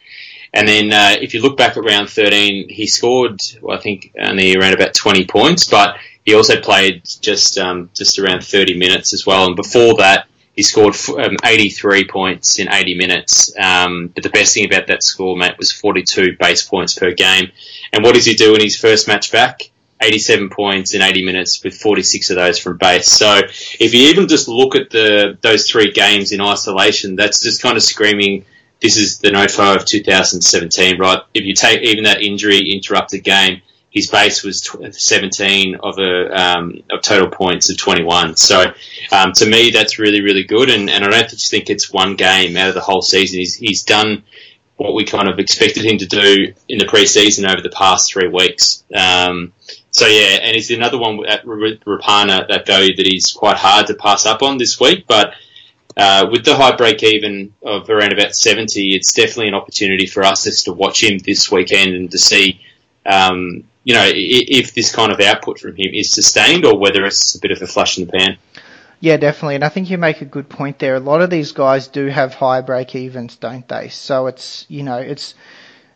[0.53, 4.13] and then uh, if you look back at round 13, he scored, well, I think,
[4.19, 9.13] only around about 20 points, but he also played just um, just around 30 minutes
[9.13, 13.53] as well, and before that, he scored um, 83 points in 80 minutes.
[13.57, 17.51] Um, but the best thing about that score, mate, was 42 base points per game.
[17.93, 19.71] And what does he do in his first match back?
[20.01, 23.07] 87 points in 80 minutes with 46 of those from base.
[23.07, 23.41] So
[23.79, 27.77] if you even just look at the those three games in isolation, that's just kind
[27.77, 28.45] of screaming
[28.81, 31.21] this is the Nofo of 2017, right?
[31.35, 36.81] If you take even that injury interrupted game, his base was 17 of a um,
[36.89, 38.37] of total points of 21.
[38.37, 38.73] So
[39.11, 42.15] um, to me, that's really really good, and, and I don't just think it's one
[42.15, 43.39] game out of the whole season.
[43.39, 44.23] He's he's done
[44.77, 48.29] what we kind of expected him to do in the preseason over the past three
[48.29, 48.83] weeks.
[48.95, 49.51] Um,
[49.91, 53.93] so yeah, and it's another one at Rapana that value that he's quite hard to
[53.93, 55.33] pass up on this week, but.
[55.97, 60.23] Uh, with the high break even of around about 70, it's definitely an opportunity for
[60.23, 62.61] us just to watch him this weekend and to see
[63.05, 67.35] um, you know, if this kind of output from him is sustained or whether it's
[67.35, 68.37] a bit of a flush in the pan.
[68.99, 69.55] Yeah, definitely.
[69.55, 70.95] And I think you make a good point there.
[70.95, 73.89] A lot of these guys do have high break evens, don't they?
[73.89, 75.33] So it's, you know, it's,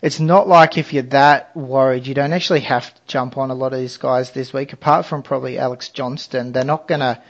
[0.01, 3.55] it's not like if you're that worried, you don't actually have to jump on a
[3.55, 6.51] lot of these guys this week, apart from probably Alex Johnston.
[6.51, 7.21] They're not going to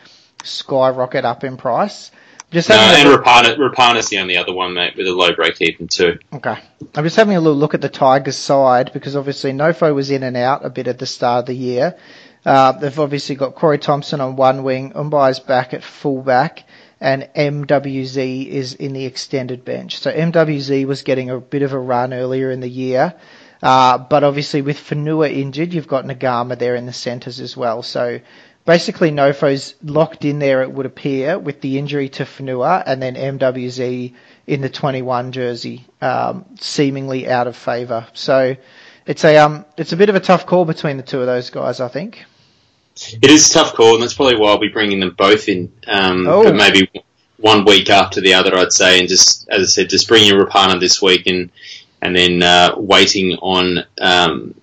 [0.44, 2.10] skyrocket up in price.
[2.56, 5.62] Just no, and look- Rapana, Rapana's the only other one, mate, with a low break
[5.62, 6.20] even too.
[6.32, 6.58] Okay.
[6.96, 10.24] I'm just having a little look at the Tigers side because obviously Nofo was in
[10.24, 11.98] and out a bit at the start of the year.
[12.46, 16.63] Uh, they've obviously got Corey Thompson on one wing, Mbye's back at fullback,
[17.02, 20.00] and MWZ is in the extended bench.
[20.00, 23.15] So MWZ was getting a bit of a run earlier in the year.
[23.62, 27.84] Uh, but obviously with Fanua injured, you've got Naiqama there in the centres as well.
[27.84, 28.22] So
[28.65, 33.15] basically Nofo's locked in there, it would appear, with the injury to Fanua and then
[33.15, 34.13] MWZ
[34.47, 38.08] in the 21 jersey, um, seemingly out of favour.
[38.13, 38.56] So
[39.06, 41.49] it's a um, it's a bit of a tough call between the two of those
[41.49, 42.25] guys, I think.
[43.21, 45.71] It is a tough call, and that's probably why I'll be bringing them both in.
[45.86, 46.43] Um, oh.
[46.43, 46.89] But maybe
[47.38, 50.45] one week after the other, I'd say, and just as I said, just bring bringing
[50.45, 51.51] Rapana this week and
[52.01, 54.56] and then uh, waiting on um,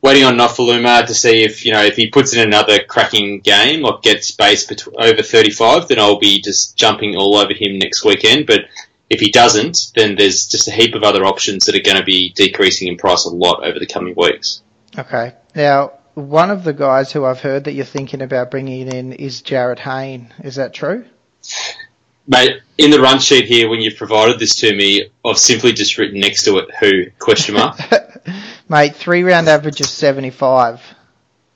[0.00, 3.84] waiting on Nofoaluma to see if you know if he puts in another cracking game
[3.84, 8.04] or gets base bet- over 35, then I'll be just jumping all over him next
[8.04, 8.46] weekend.
[8.46, 8.66] But
[9.10, 12.04] if he doesn't, then there's just a heap of other options that are going to
[12.04, 14.62] be decreasing in price a lot over the coming weeks.
[14.98, 15.34] Okay.
[15.54, 19.42] Now, one of the guys who I've heard that you're thinking about bringing in is
[19.42, 20.32] Jarryd Hayne.
[20.42, 21.04] Is that true?
[22.26, 25.96] Mate, in the run sheet here, when you've provided this to me, I've simply just
[25.96, 27.78] written next to it who question mark.
[28.68, 30.82] Mate, three round average of 75.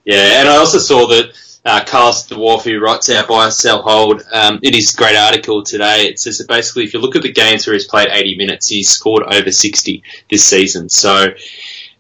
[0.05, 4.23] Yeah, and I also saw that uh, Carlos Dwarf, who writes our buy, sell, hold,
[4.33, 7.33] um, in his great article today, it says that basically if you look at the
[7.33, 10.89] games where he's played 80 minutes, he's scored over 60 this season.
[10.89, 11.35] So,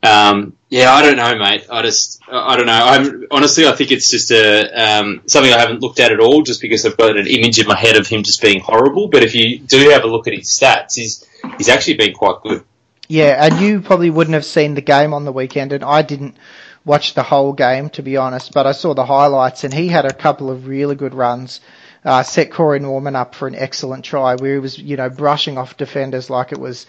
[0.03, 1.67] um, yeah, I don't know, mate.
[1.71, 2.73] I just, I don't know.
[2.73, 6.43] I'm honestly, I think it's just a um, something I haven't looked at at all,
[6.43, 9.09] just because I've got an image in my head of him just being horrible.
[9.09, 12.41] But if you do have a look at his stats, he's he's actually been quite
[12.43, 12.65] good.
[13.13, 16.39] Yeah, and you probably wouldn't have seen the game on the weekend, and I didn't
[16.83, 20.07] watch the whole game to be honest, but I saw the highlights, and he had
[20.07, 21.61] a couple of really good runs.
[22.07, 25.59] Uh, set Corey Norman up for an excellent try, where he was, you know, brushing
[25.59, 26.87] off defenders like it was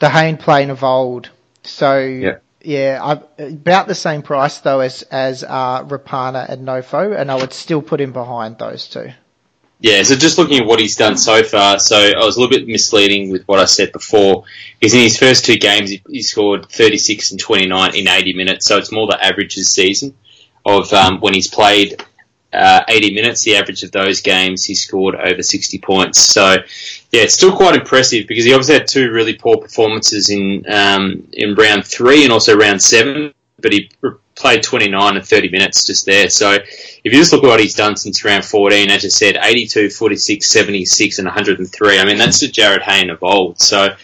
[0.00, 1.30] the Hayne plane of old.
[1.62, 7.18] So yeah, yeah I, about the same price though as as uh, Rapana and Nofo,
[7.18, 9.14] and I would still put him behind those two.
[9.84, 12.56] Yeah, so just looking at what he's done so far, so I was a little
[12.56, 14.44] bit misleading with what I said before.
[14.80, 18.64] He's in his first two games, he, he scored 36 and 29 in 80 minutes,
[18.64, 20.14] so it's more the average this season
[20.64, 22.02] of um, when he's played
[22.50, 26.18] uh, 80 minutes, the average of those games, he scored over 60 points.
[26.18, 26.52] So,
[27.12, 31.28] yeah, it's still quite impressive because he obviously had two really poor performances in um,
[31.34, 33.90] in round three and also round seven, but he
[34.34, 36.28] played 29 and 30 minutes just there.
[36.28, 39.38] So, if you just look at what he's done since round 14, as I said,
[39.40, 41.98] 82, 46, 76, and 103.
[41.98, 43.60] I mean, that's the Jarryd Hayne of old.
[43.60, 43.94] So,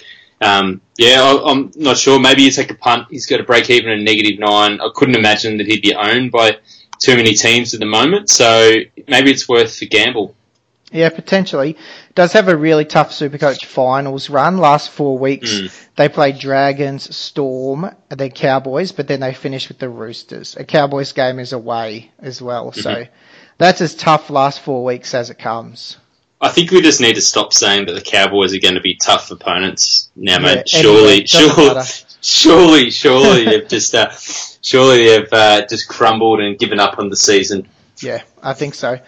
[0.40, 2.18] um, yeah, I, I'm not sure.
[2.18, 3.08] Maybe you take a punt.
[3.10, 4.80] He's got a break even at negative nine.
[4.80, 6.58] I couldn't imagine that he'd be owned by
[6.98, 8.30] too many teams at the moment.
[8.30, 8.74] So
[9.08, 10.34] maybe it's worth the gamble.
[10.92, 11.76] Yeah, potentially.
[12.14, 14.58] Does have a really tough Supercoach finals run.
[14.58, 15.86] Last four weeks, Mm.
[15.96, 20.56] they played Dragons, Storm, and then Cowboys, but then they finished with the Roosters.
[20.56, 23.10] A Cowboys game is away as well, so Mm-hmm.
[23.58, 25.96] that's as tough last four weeks as it comes.
[26.40, 28.96] I think we just need to stop saying that the Cowboys are going to be
[28.96, 30.74] tough opponents now, Yeah, mate.
[30.74, 31.82] anyway, Surely, surely,
[32.22, 34.10] surely, surely they've just, uh,
[34.62, 37.68] surely they've uh, just crumbled and given up on the season.
[38.00, 38.98] Yeah, I think so.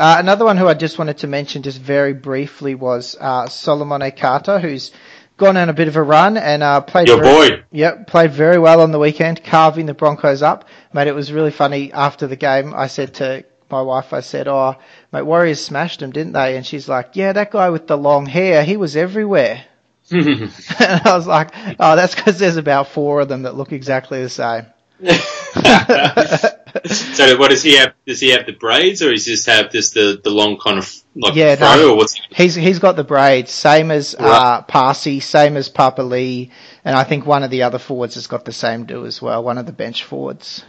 [0.00, 4.16] Uh, another one who I just wanted to mention just very briefly was uh, Solomone
[4.16, 4.92] Kata, who's
[5.36, 7.06] gone on a bit of a run and uh, played.
[7.08, 7.62] Your very- boy.
[7.70, 10.64] Yep, played very well on the weekend, carving the Broncos up.
[10.94, 12.72] Mate, it was really funny after the game.
[12.74, 14.76] I said to my wife, I said, "Oh,
[15.12, 18.24] mate, Warriors smashed them, didn't they?" And she's like, "Yeah, that guy with the long
[18.24, 19.64] hair, he was everywhere."
[20.10, 24.22] and I was like, "Oh, that's because there's about four of them that look exactly
[24.22, 24.64] the same."
[27.14, 27.94] so what does he have?
[28.06, 30.78] Does he have the braids, or does he just have just the, the long kind
[30.78, 31.92] of like Yeah, fro, no.
[31.92, 32.14] or what's?
[32.30, 36.50] He's he's got the braids, same as uh, Paasi, same as Papali'i,
[36.84, 39.42] and I think one of the other forwards has got the same do as well.
[39.42, 40.64] One of the bench forwards.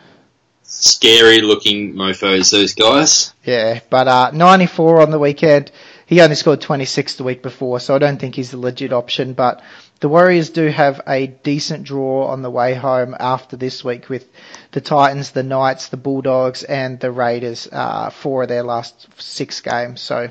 [0.63, 3.33] Scary looking mofo's those guys.
[3.43, 5.71] Yeah, but uh, 94 on the weekend.
[6.11, 9.31] He only scored 26 the week before, so I don't think he's a legit option.
[9.31, 9.61] But
[10.01, 14.27] the Warriors do have a decent draw on the way home after this week with
[14.71, 17.69] the Titans, the Knights, the Bulldogs, and the Raiders.
[17.71, 20.29] Uh, four of their last six games, so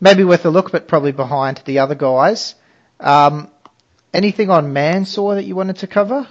[0.00, 2.56] maybe worth a look, but probably behind the other guys.
[2.98, 3.52] Um,
[4.12, 6.26] anything on Mansour that you wanted to cover?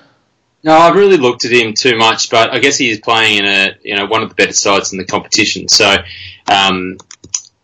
[0.61, 3.45] No, I've really looked at him too much, but I guess he is playing in
[3.45, 5.69] a you know one of the better sides in the competition.
[5.69, 5.95] So
[6.51, 6.97] um,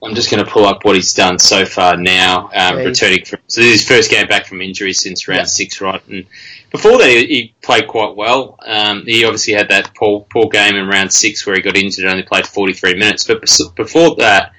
[0.03, 2.85] I'm just going to pull up what he's done so far now, um, Please.
[2.85, 5.45] returning from so this is his first game back from injury since round Yeah.
[5.45, 6.01] six, right?
[6.07, 6.25] And
[6.71, 8.59] before that, he, he played quite well.
[8.65, 12.05] Um, he obviously had that poor poor game in round six where he got injured
[12.05, 13.41] and only played 43 minutes, but
[13.75, 14.51] before that.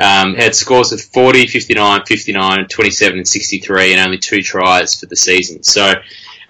[0.00, 5.06] Um, had scores of 40, 59, 59, 27, and 63, and only two tries for
[5.06, 5.64] the season.
[5.64, 5.92] So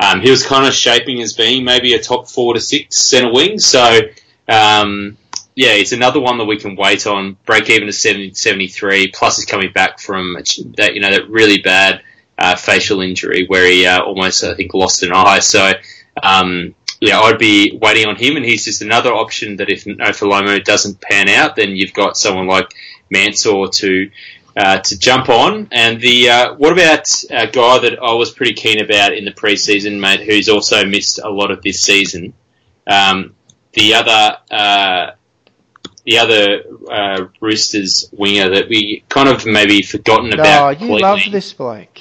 [0.00, 3.32] um, he was kind of shaping as being maybe a top four to six centre
[3.32, 3.58] wing.
[3.58, 4.00] So
[4.48, 5.16] um,
[5.58, 7.36] yeah, it's another one that we can wait on.
[7.44, 9.08] Break even to 70, 73.
[9.08, 10.34] Plus, he's coming back from
[10.76, 12.00] that you know that really bad
[12.38, 15.40] uh, facial injury where he uh, almost I think lost an eye.
[15.40, 15.72] So
[16.22, 20.62] um, yeah, I'd be waiting on him, and he's just another option that if Nofoaluma
[20.62, 22.72] doesn't pan out, then you've got someone like
[23.10, 24.10] Mansour to
[24.56, 25.66] uh, to jump on.
[25.72, 29.32] And the uh, what about a guy that I was pretty keen about in the
[29.32, 32.32] preseason, mate, who's also missed a lot of this season.
[32.86, 33.34] Um,
[33.72, 35.10] the other uh,
[36.08, 40.62] the other uh, Roosters winger that we kind of maybe forgotten about.
[40.62, 41.02] Oh, you completely.
[41.02, 42.00] love this bloke.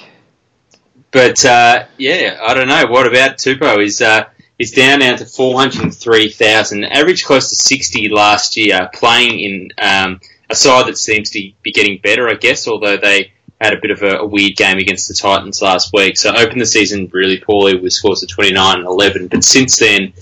[1.10, 2.86] But uh, yeah, I don't know.
[2.86, 3.84] What about Tupou?
[3.84, 4.24] Is uh,
[4.58, 9.40] is down now to four hundred three thousand, average close to sixty last year, playing
[9.40, 12.66] in um, a side that seems to be getting better, I guess.
[12.66, 16.16] Although they had a bit of a, a weird game against the Titans last week,
[16.16, 19.28] so opened the season really poorly with scores of twenty nine and eleven.
[19.28, 20.14] But since then,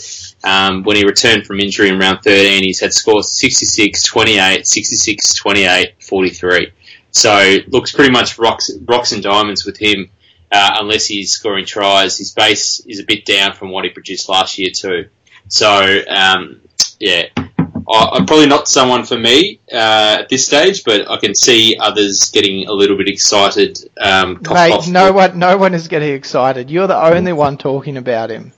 [0.46, 5.34] um, when he returned from injury in round 13, he's had scores 66, 28, 66,
[5.34, 6.72] 28, 43.
[7.10, 10.08] So looks pretty much rocks, rocks and diamonds with him,
[10.52, 12.16] uh, unless he's scoring tries.
[12.18, 15.08] His base is a bit down from what he produced last year too.
[15.48, 16.60] So um,
[17.00, 21.34] yeah, I, I'm probably not someone for me uh, at this stage, but I can
[21.34, 23.90] see others getting a little bit excited.
[24.00, 26.70] Um, Mate, off- no one, no one is getting excited.
[26.70, 28.52] You're the only one talking about him.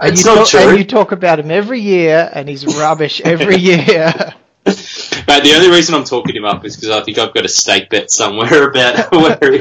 [0.00, 0.60] And It's you not talk, true.
[0.60, 4.12] And you talk about him every year, and he's rubbish every year.
[4.64, 7.48] But the only reason I'm talking him up is because I think I've got a
[7.48, 9.60] stake bet somewhere about where he.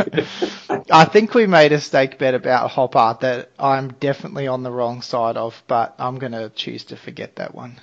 [0.91, 5.01] I think we made a stake bet about Hopper that I'm definitely on the wrong
[5.01, 7.79] side of, but I'm going to choose to forget that one.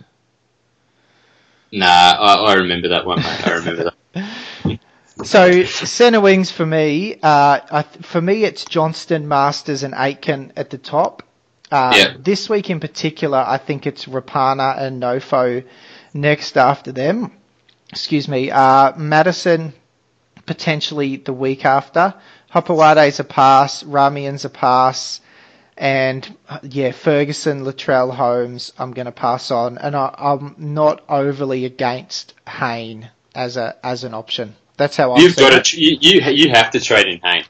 [1.72, 3.46] Nah, I, I remember that one, mate.
[3.46, 3.94] I remember that.
[5.22, 10.70] So centre wings for me, uh, I, for me it's Johnston, Marsters, and Aitken at
[10.70, 11.22] the top.
[11.74, 12.14] Uh, Yeah.
[12.18, 15.64] This week in particular, I think it's Rapana and Nofo
[16.14, 17.32] next after them.
[17.90, 19.72] Excuse me, uh, Matterson,
[20.46, 22.14] potentially the week after.
[22.52, 25.20] Hopoate's a pass, Ramien's a pass,
[25.76, 31.64] and yeah, Ferguson, Latrell, Holmes, I'm going to pass on, and I, I'm not overly
[31.64, 34.54] against Hayne as a as an option.
[34.76, 35.20] That's how I.
[35.20, 35.80] You've got to.
[35.80, 37.44] You, you you have to trade in Hayne.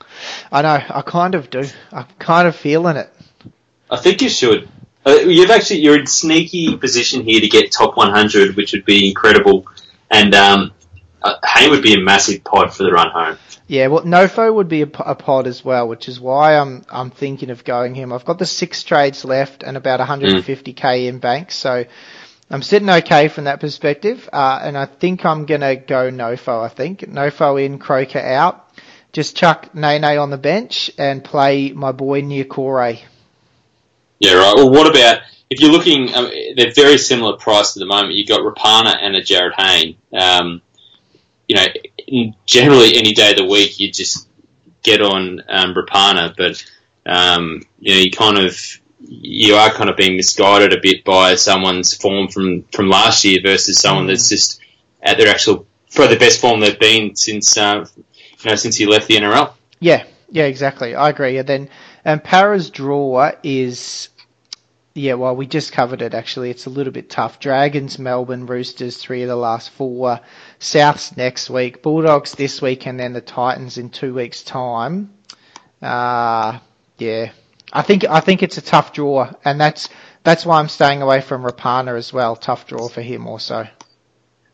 [0.52, 0.82] I know.
[0.88, 1.64] I kind of do.
[1.92, 3.10] I'm kind of feeling it.
[3.90, 4.68] I think you should.
[5.06, 9.08] Uh, you've actually you're in sneaky position here to get top 100, which would be
[9.08, 9.66] incredible,
[10.10, 10.72] and um,
[11.22, 13.38] uh, Hayne would be a massive pod for the run home.
[13.66, 17.50] Yeah, well, Nofo would be a pod as well, which is why I'm I'm thinking
[17.50, 18.12] of going him.
[18.12, 21.84] I've got the six trades left and about 150k in bank, so
[22.50, 24.28] I'm sitting okay from that perspective.
[24.32, 26.62] Uh, and I think I'm gonna go Nofo.
[26.62, 28.68] I think Nofo in, Croker out.
[29.12, 32.98] Just chuck Nene on the bench and play my boy Niokore.
[34.24, 34.54] Yeah, right.
[34.56, 35.20] Well, what about
[35.50, 36.14] if you're looking?
[36.14, 38.14] Um, they're very similar price at the moment.
[38.14, 39.96] You've got Rapana and a Jarryd Hayne.
[40.12, 40.62] Um,
[41.46, 44.26] you know, generally any day of the week you just
[44.82, 46.64] get on um, Rapana, but
[47.04, 48.58] um, you know you kind of
[49.00, 53.40] you are kind of being misguided a bit by someone's form from from last year
[53.42, 54.60] versus someone that's just
[55.02, 58.86] at their actual probably the best form they've been since uh, you know since he
[58.86, 59.52] left the NRL.
[59.80, 60.94] Yeah, yeah, exactly.
[60.94, 61.36] I agree.
[61.36, 61.68] And then
[62.04, 64.08] and Parra's draw is
[64.94, 66.50] yeah, well we just covered it actually.
[66.50, 67.40] It's a little bit tough.
[67.40, 70.20] Dragons, Melbourne, Roosters, three of the last four.
[70.60, 75.12] Souths next week, Bulldogs this week, and then the Titans in two weeks' time.
[75.82, 76.58] Uh
[76.98, 77.32] yeah.
[77.72, 79.88] I think I think it's a tough draw, and that's
[80.22, 82.36] that's why I'm staying away from Rapana as well.
[82.36, 83.66] Tough draw for him also.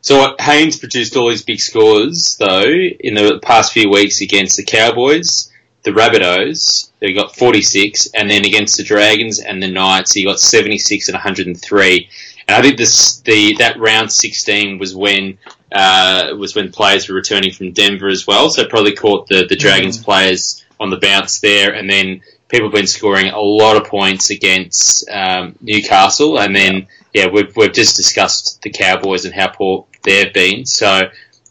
[0.01, 4.65] So Haynes produced all these big scores though in the past few weeks against the
[4.65, 5.50] Cowboys,
[5.83, 10.41] the Rabbitohs, they got 46, and then against the Dragons and the Knights, he got
[10.41, 12.09] 76 and 103.
[12.49, 15.39] And I think this the that round 16 was when
[15.73, 19.57] uh, was when players were returning from Denver as well, so probably caught the the
[19.57, 23.85] Dragons players on the bounce there, and then people have been scoring a lot of
[23.85, 29.49] points against um, Newcastle, and then yeah, we've we've just discussed the Cowboys and how
[29.49, 30.67] poor they've been.
[30.67, 31.03] So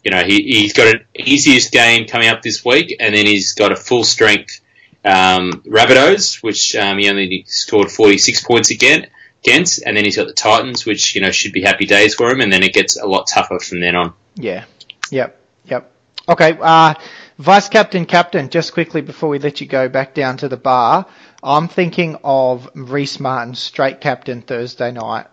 [0.04, 3.52] you know he he's got an easiest game coming up this week, and then he's
[3.54, 4.60] got a full strength
[5.04, 9.08] um, Rabbitohs, which um, he only scored forty six points again
[9.42, 12.30] against, and then he's got the Titans, which you know should be happy days for
[12.30, 14.12] him, and then it gets a lot tougher from then on.
[14.34, 14.64] Yeah.
[15.10, 15.38] Yep.
[15.66, 15.92] Yep.
[16.28, 16.58] Okay.
[16.60, 16.94] Uh,
[17.38, 18.48] vice captain, captain.
[18.48, 21.06] Just quickly before we let you go back down to the bar,
[21.42, 25.26] I'm thinking of Reese Martin, straight captain Thursday night.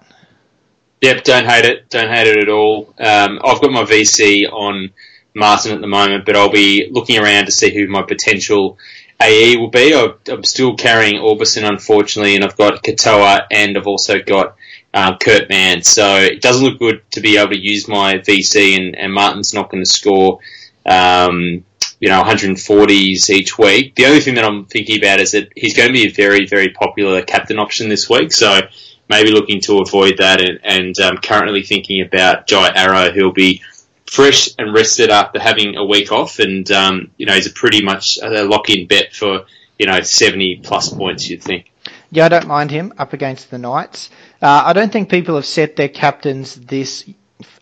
[1.02, 1.90] Yep, don't hate it.
[1.90, 2.94] Don't hate it at all.
[2.98, 4.92] Um, I've got my VC on
[5.36, 8.78] Martin at the moment, but I'll be looking around to see who my potential
[9.22, 9.94] AE will be.
[9.94, 14.56] I'm still carrying Orbison, unfortunately, and I've got Katoa and I've also got
[14.94, 15.84] um, Kurt Mann.
[15.84, 19.54] So it doesn't look good to be able to use my VC, and, and Martin's
[19.54, 20.40] not going to score,
[20.86, 21.64] um,
[22.00, 23.96] you know, 140s each week.
[23.96, 26.48] The only thing that I'm thinking about is that he's going to be a very,
[26.48, 28.32] very popular captain option this week.
[28.32, 28.62] So
[29.10, 33.62] maybe looking to avoid that, and, and um, currently thinking about Jai Arrow, who'll be
[34.06, 37.84] fresh and rested after having a week off, and um, you know he's a pretty
[37.84, 39.46] much a lock-in bet for
[39.78, 41.30] you know 70 plus points.
[41.30, 41.72] You'd think.
[42.10, 44.10] Yeah, I don't mind him up against the Knights.
[44.42, 47.10] Uh, I don't think people have set their captains this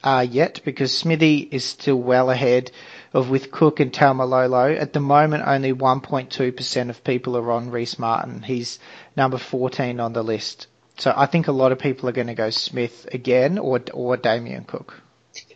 [0.04, 2.72] uh, yet because Smithy is still well ahead
[3.14, 4.78] of with Cook and Taumalolo.
[4.80, 8.44] At the moment, only 1.2% of people are on Reese Martin.
[8.44, 8.78] He's
[9.18, 10.68] number 14 on the list.
[10.98, 14.18] So I think a lot of people are going to go Smith again or or
[14.18, 15.02] Damien Cook.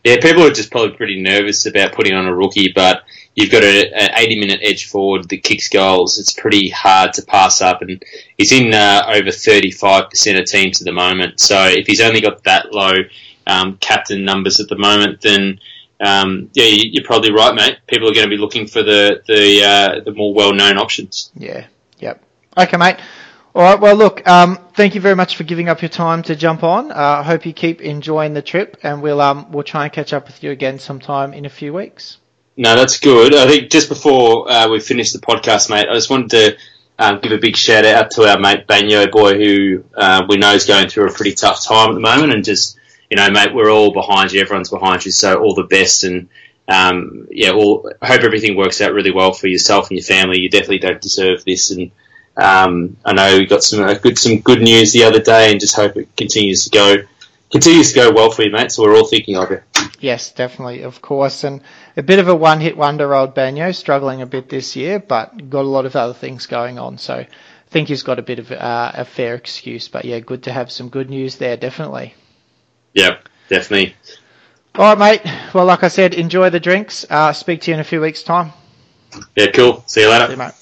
[0.03, 3.03] Yeah, people are just probably pretty nervous about putting on a rookie, but
[3.35, 6.19] you've got an 80 minute edge forward that kicks goals.
[6.19, 8.03] It's pretty hard to pass up, and
[8.37, 11.39] he's in uh, over 35% of teams at the moment.
[11.39, 12.93] So if he's only got that low
[13.47, 15.59] um, captain numbers at the moment, then
[16.01, 17.77] um, yeah, you- you're probably right, mate.
[17.87, 21.31] People are going to be looking for the the uh, the more well known options.
[21.35, 21.67] Yeah.
[21.99, 22.23] Yep.
[22.57, 22.97] Okay, mate.
[23.55, 23.79] All right.
[23.79, 24.27] Well, look.
[24.27, 26.91] Um, thank you very much for giving up your time to jump on.
[26.91, 30.13] Uh, I hope you keep enjoying the trip, and we'll um we'll try and catch
[30.13, 32.17] up with you again sometime in a few weeks.
[32.55, 33.33] No, that's good.
[33.33, 36.57] I think just before uh, we finish the podcast, mate, I just wanted to
[36.99, 40.53] um, give a big shout out to our mate Banyo boy, who uh, we know
[40.53, 42.77] is going through a pretty tough time at the moment, and just
[43.09, 44.41] you know, mate, we're all behind you.
[44.41, 46.29] Everyone's behind you, so all the best, and
[46.67, 50.39] um, yeah, I hope everything works out really well for yourself and your family.
[50.39, 51.91] You definitely don't deserve this, and
[52.39, 55.59] um, I know we got some uh, good some good news the other day, and
[55.59, 56.97] just hope it continues to go
[57.51, 58.71] continues to go well for you, mate.
[58.71, 59.61] So we're all thinking of you.
[59.99, 61.61] Yes, definitely, of course, and
[61.97, 65.65] a bit of a one-hit wonder, old Banyo, struggling a bit this year, but got
[65.65, 66.97] a lot of other things going on.
[66.97, 67.27] So I
[67.69, 69.87] think he's got a bit of uh, a fair excuse.
[69.87, 72.13] But yeah, good to have some good news there, definitely.
[72.93, 73.17] Yeah,
[73.49, 73.95] definitely.
[74.75, 75.33] All right, mate.
[75.53, 77.05] Well, like I said, enjoy the drinks.
[77.09, 78.53] Uh, speak to you in a few weeks' time.
[79.35, 79.83] Yeah, cool.
[79.87, 80.27] See you later.
[80.27, 80.53] See you, mate.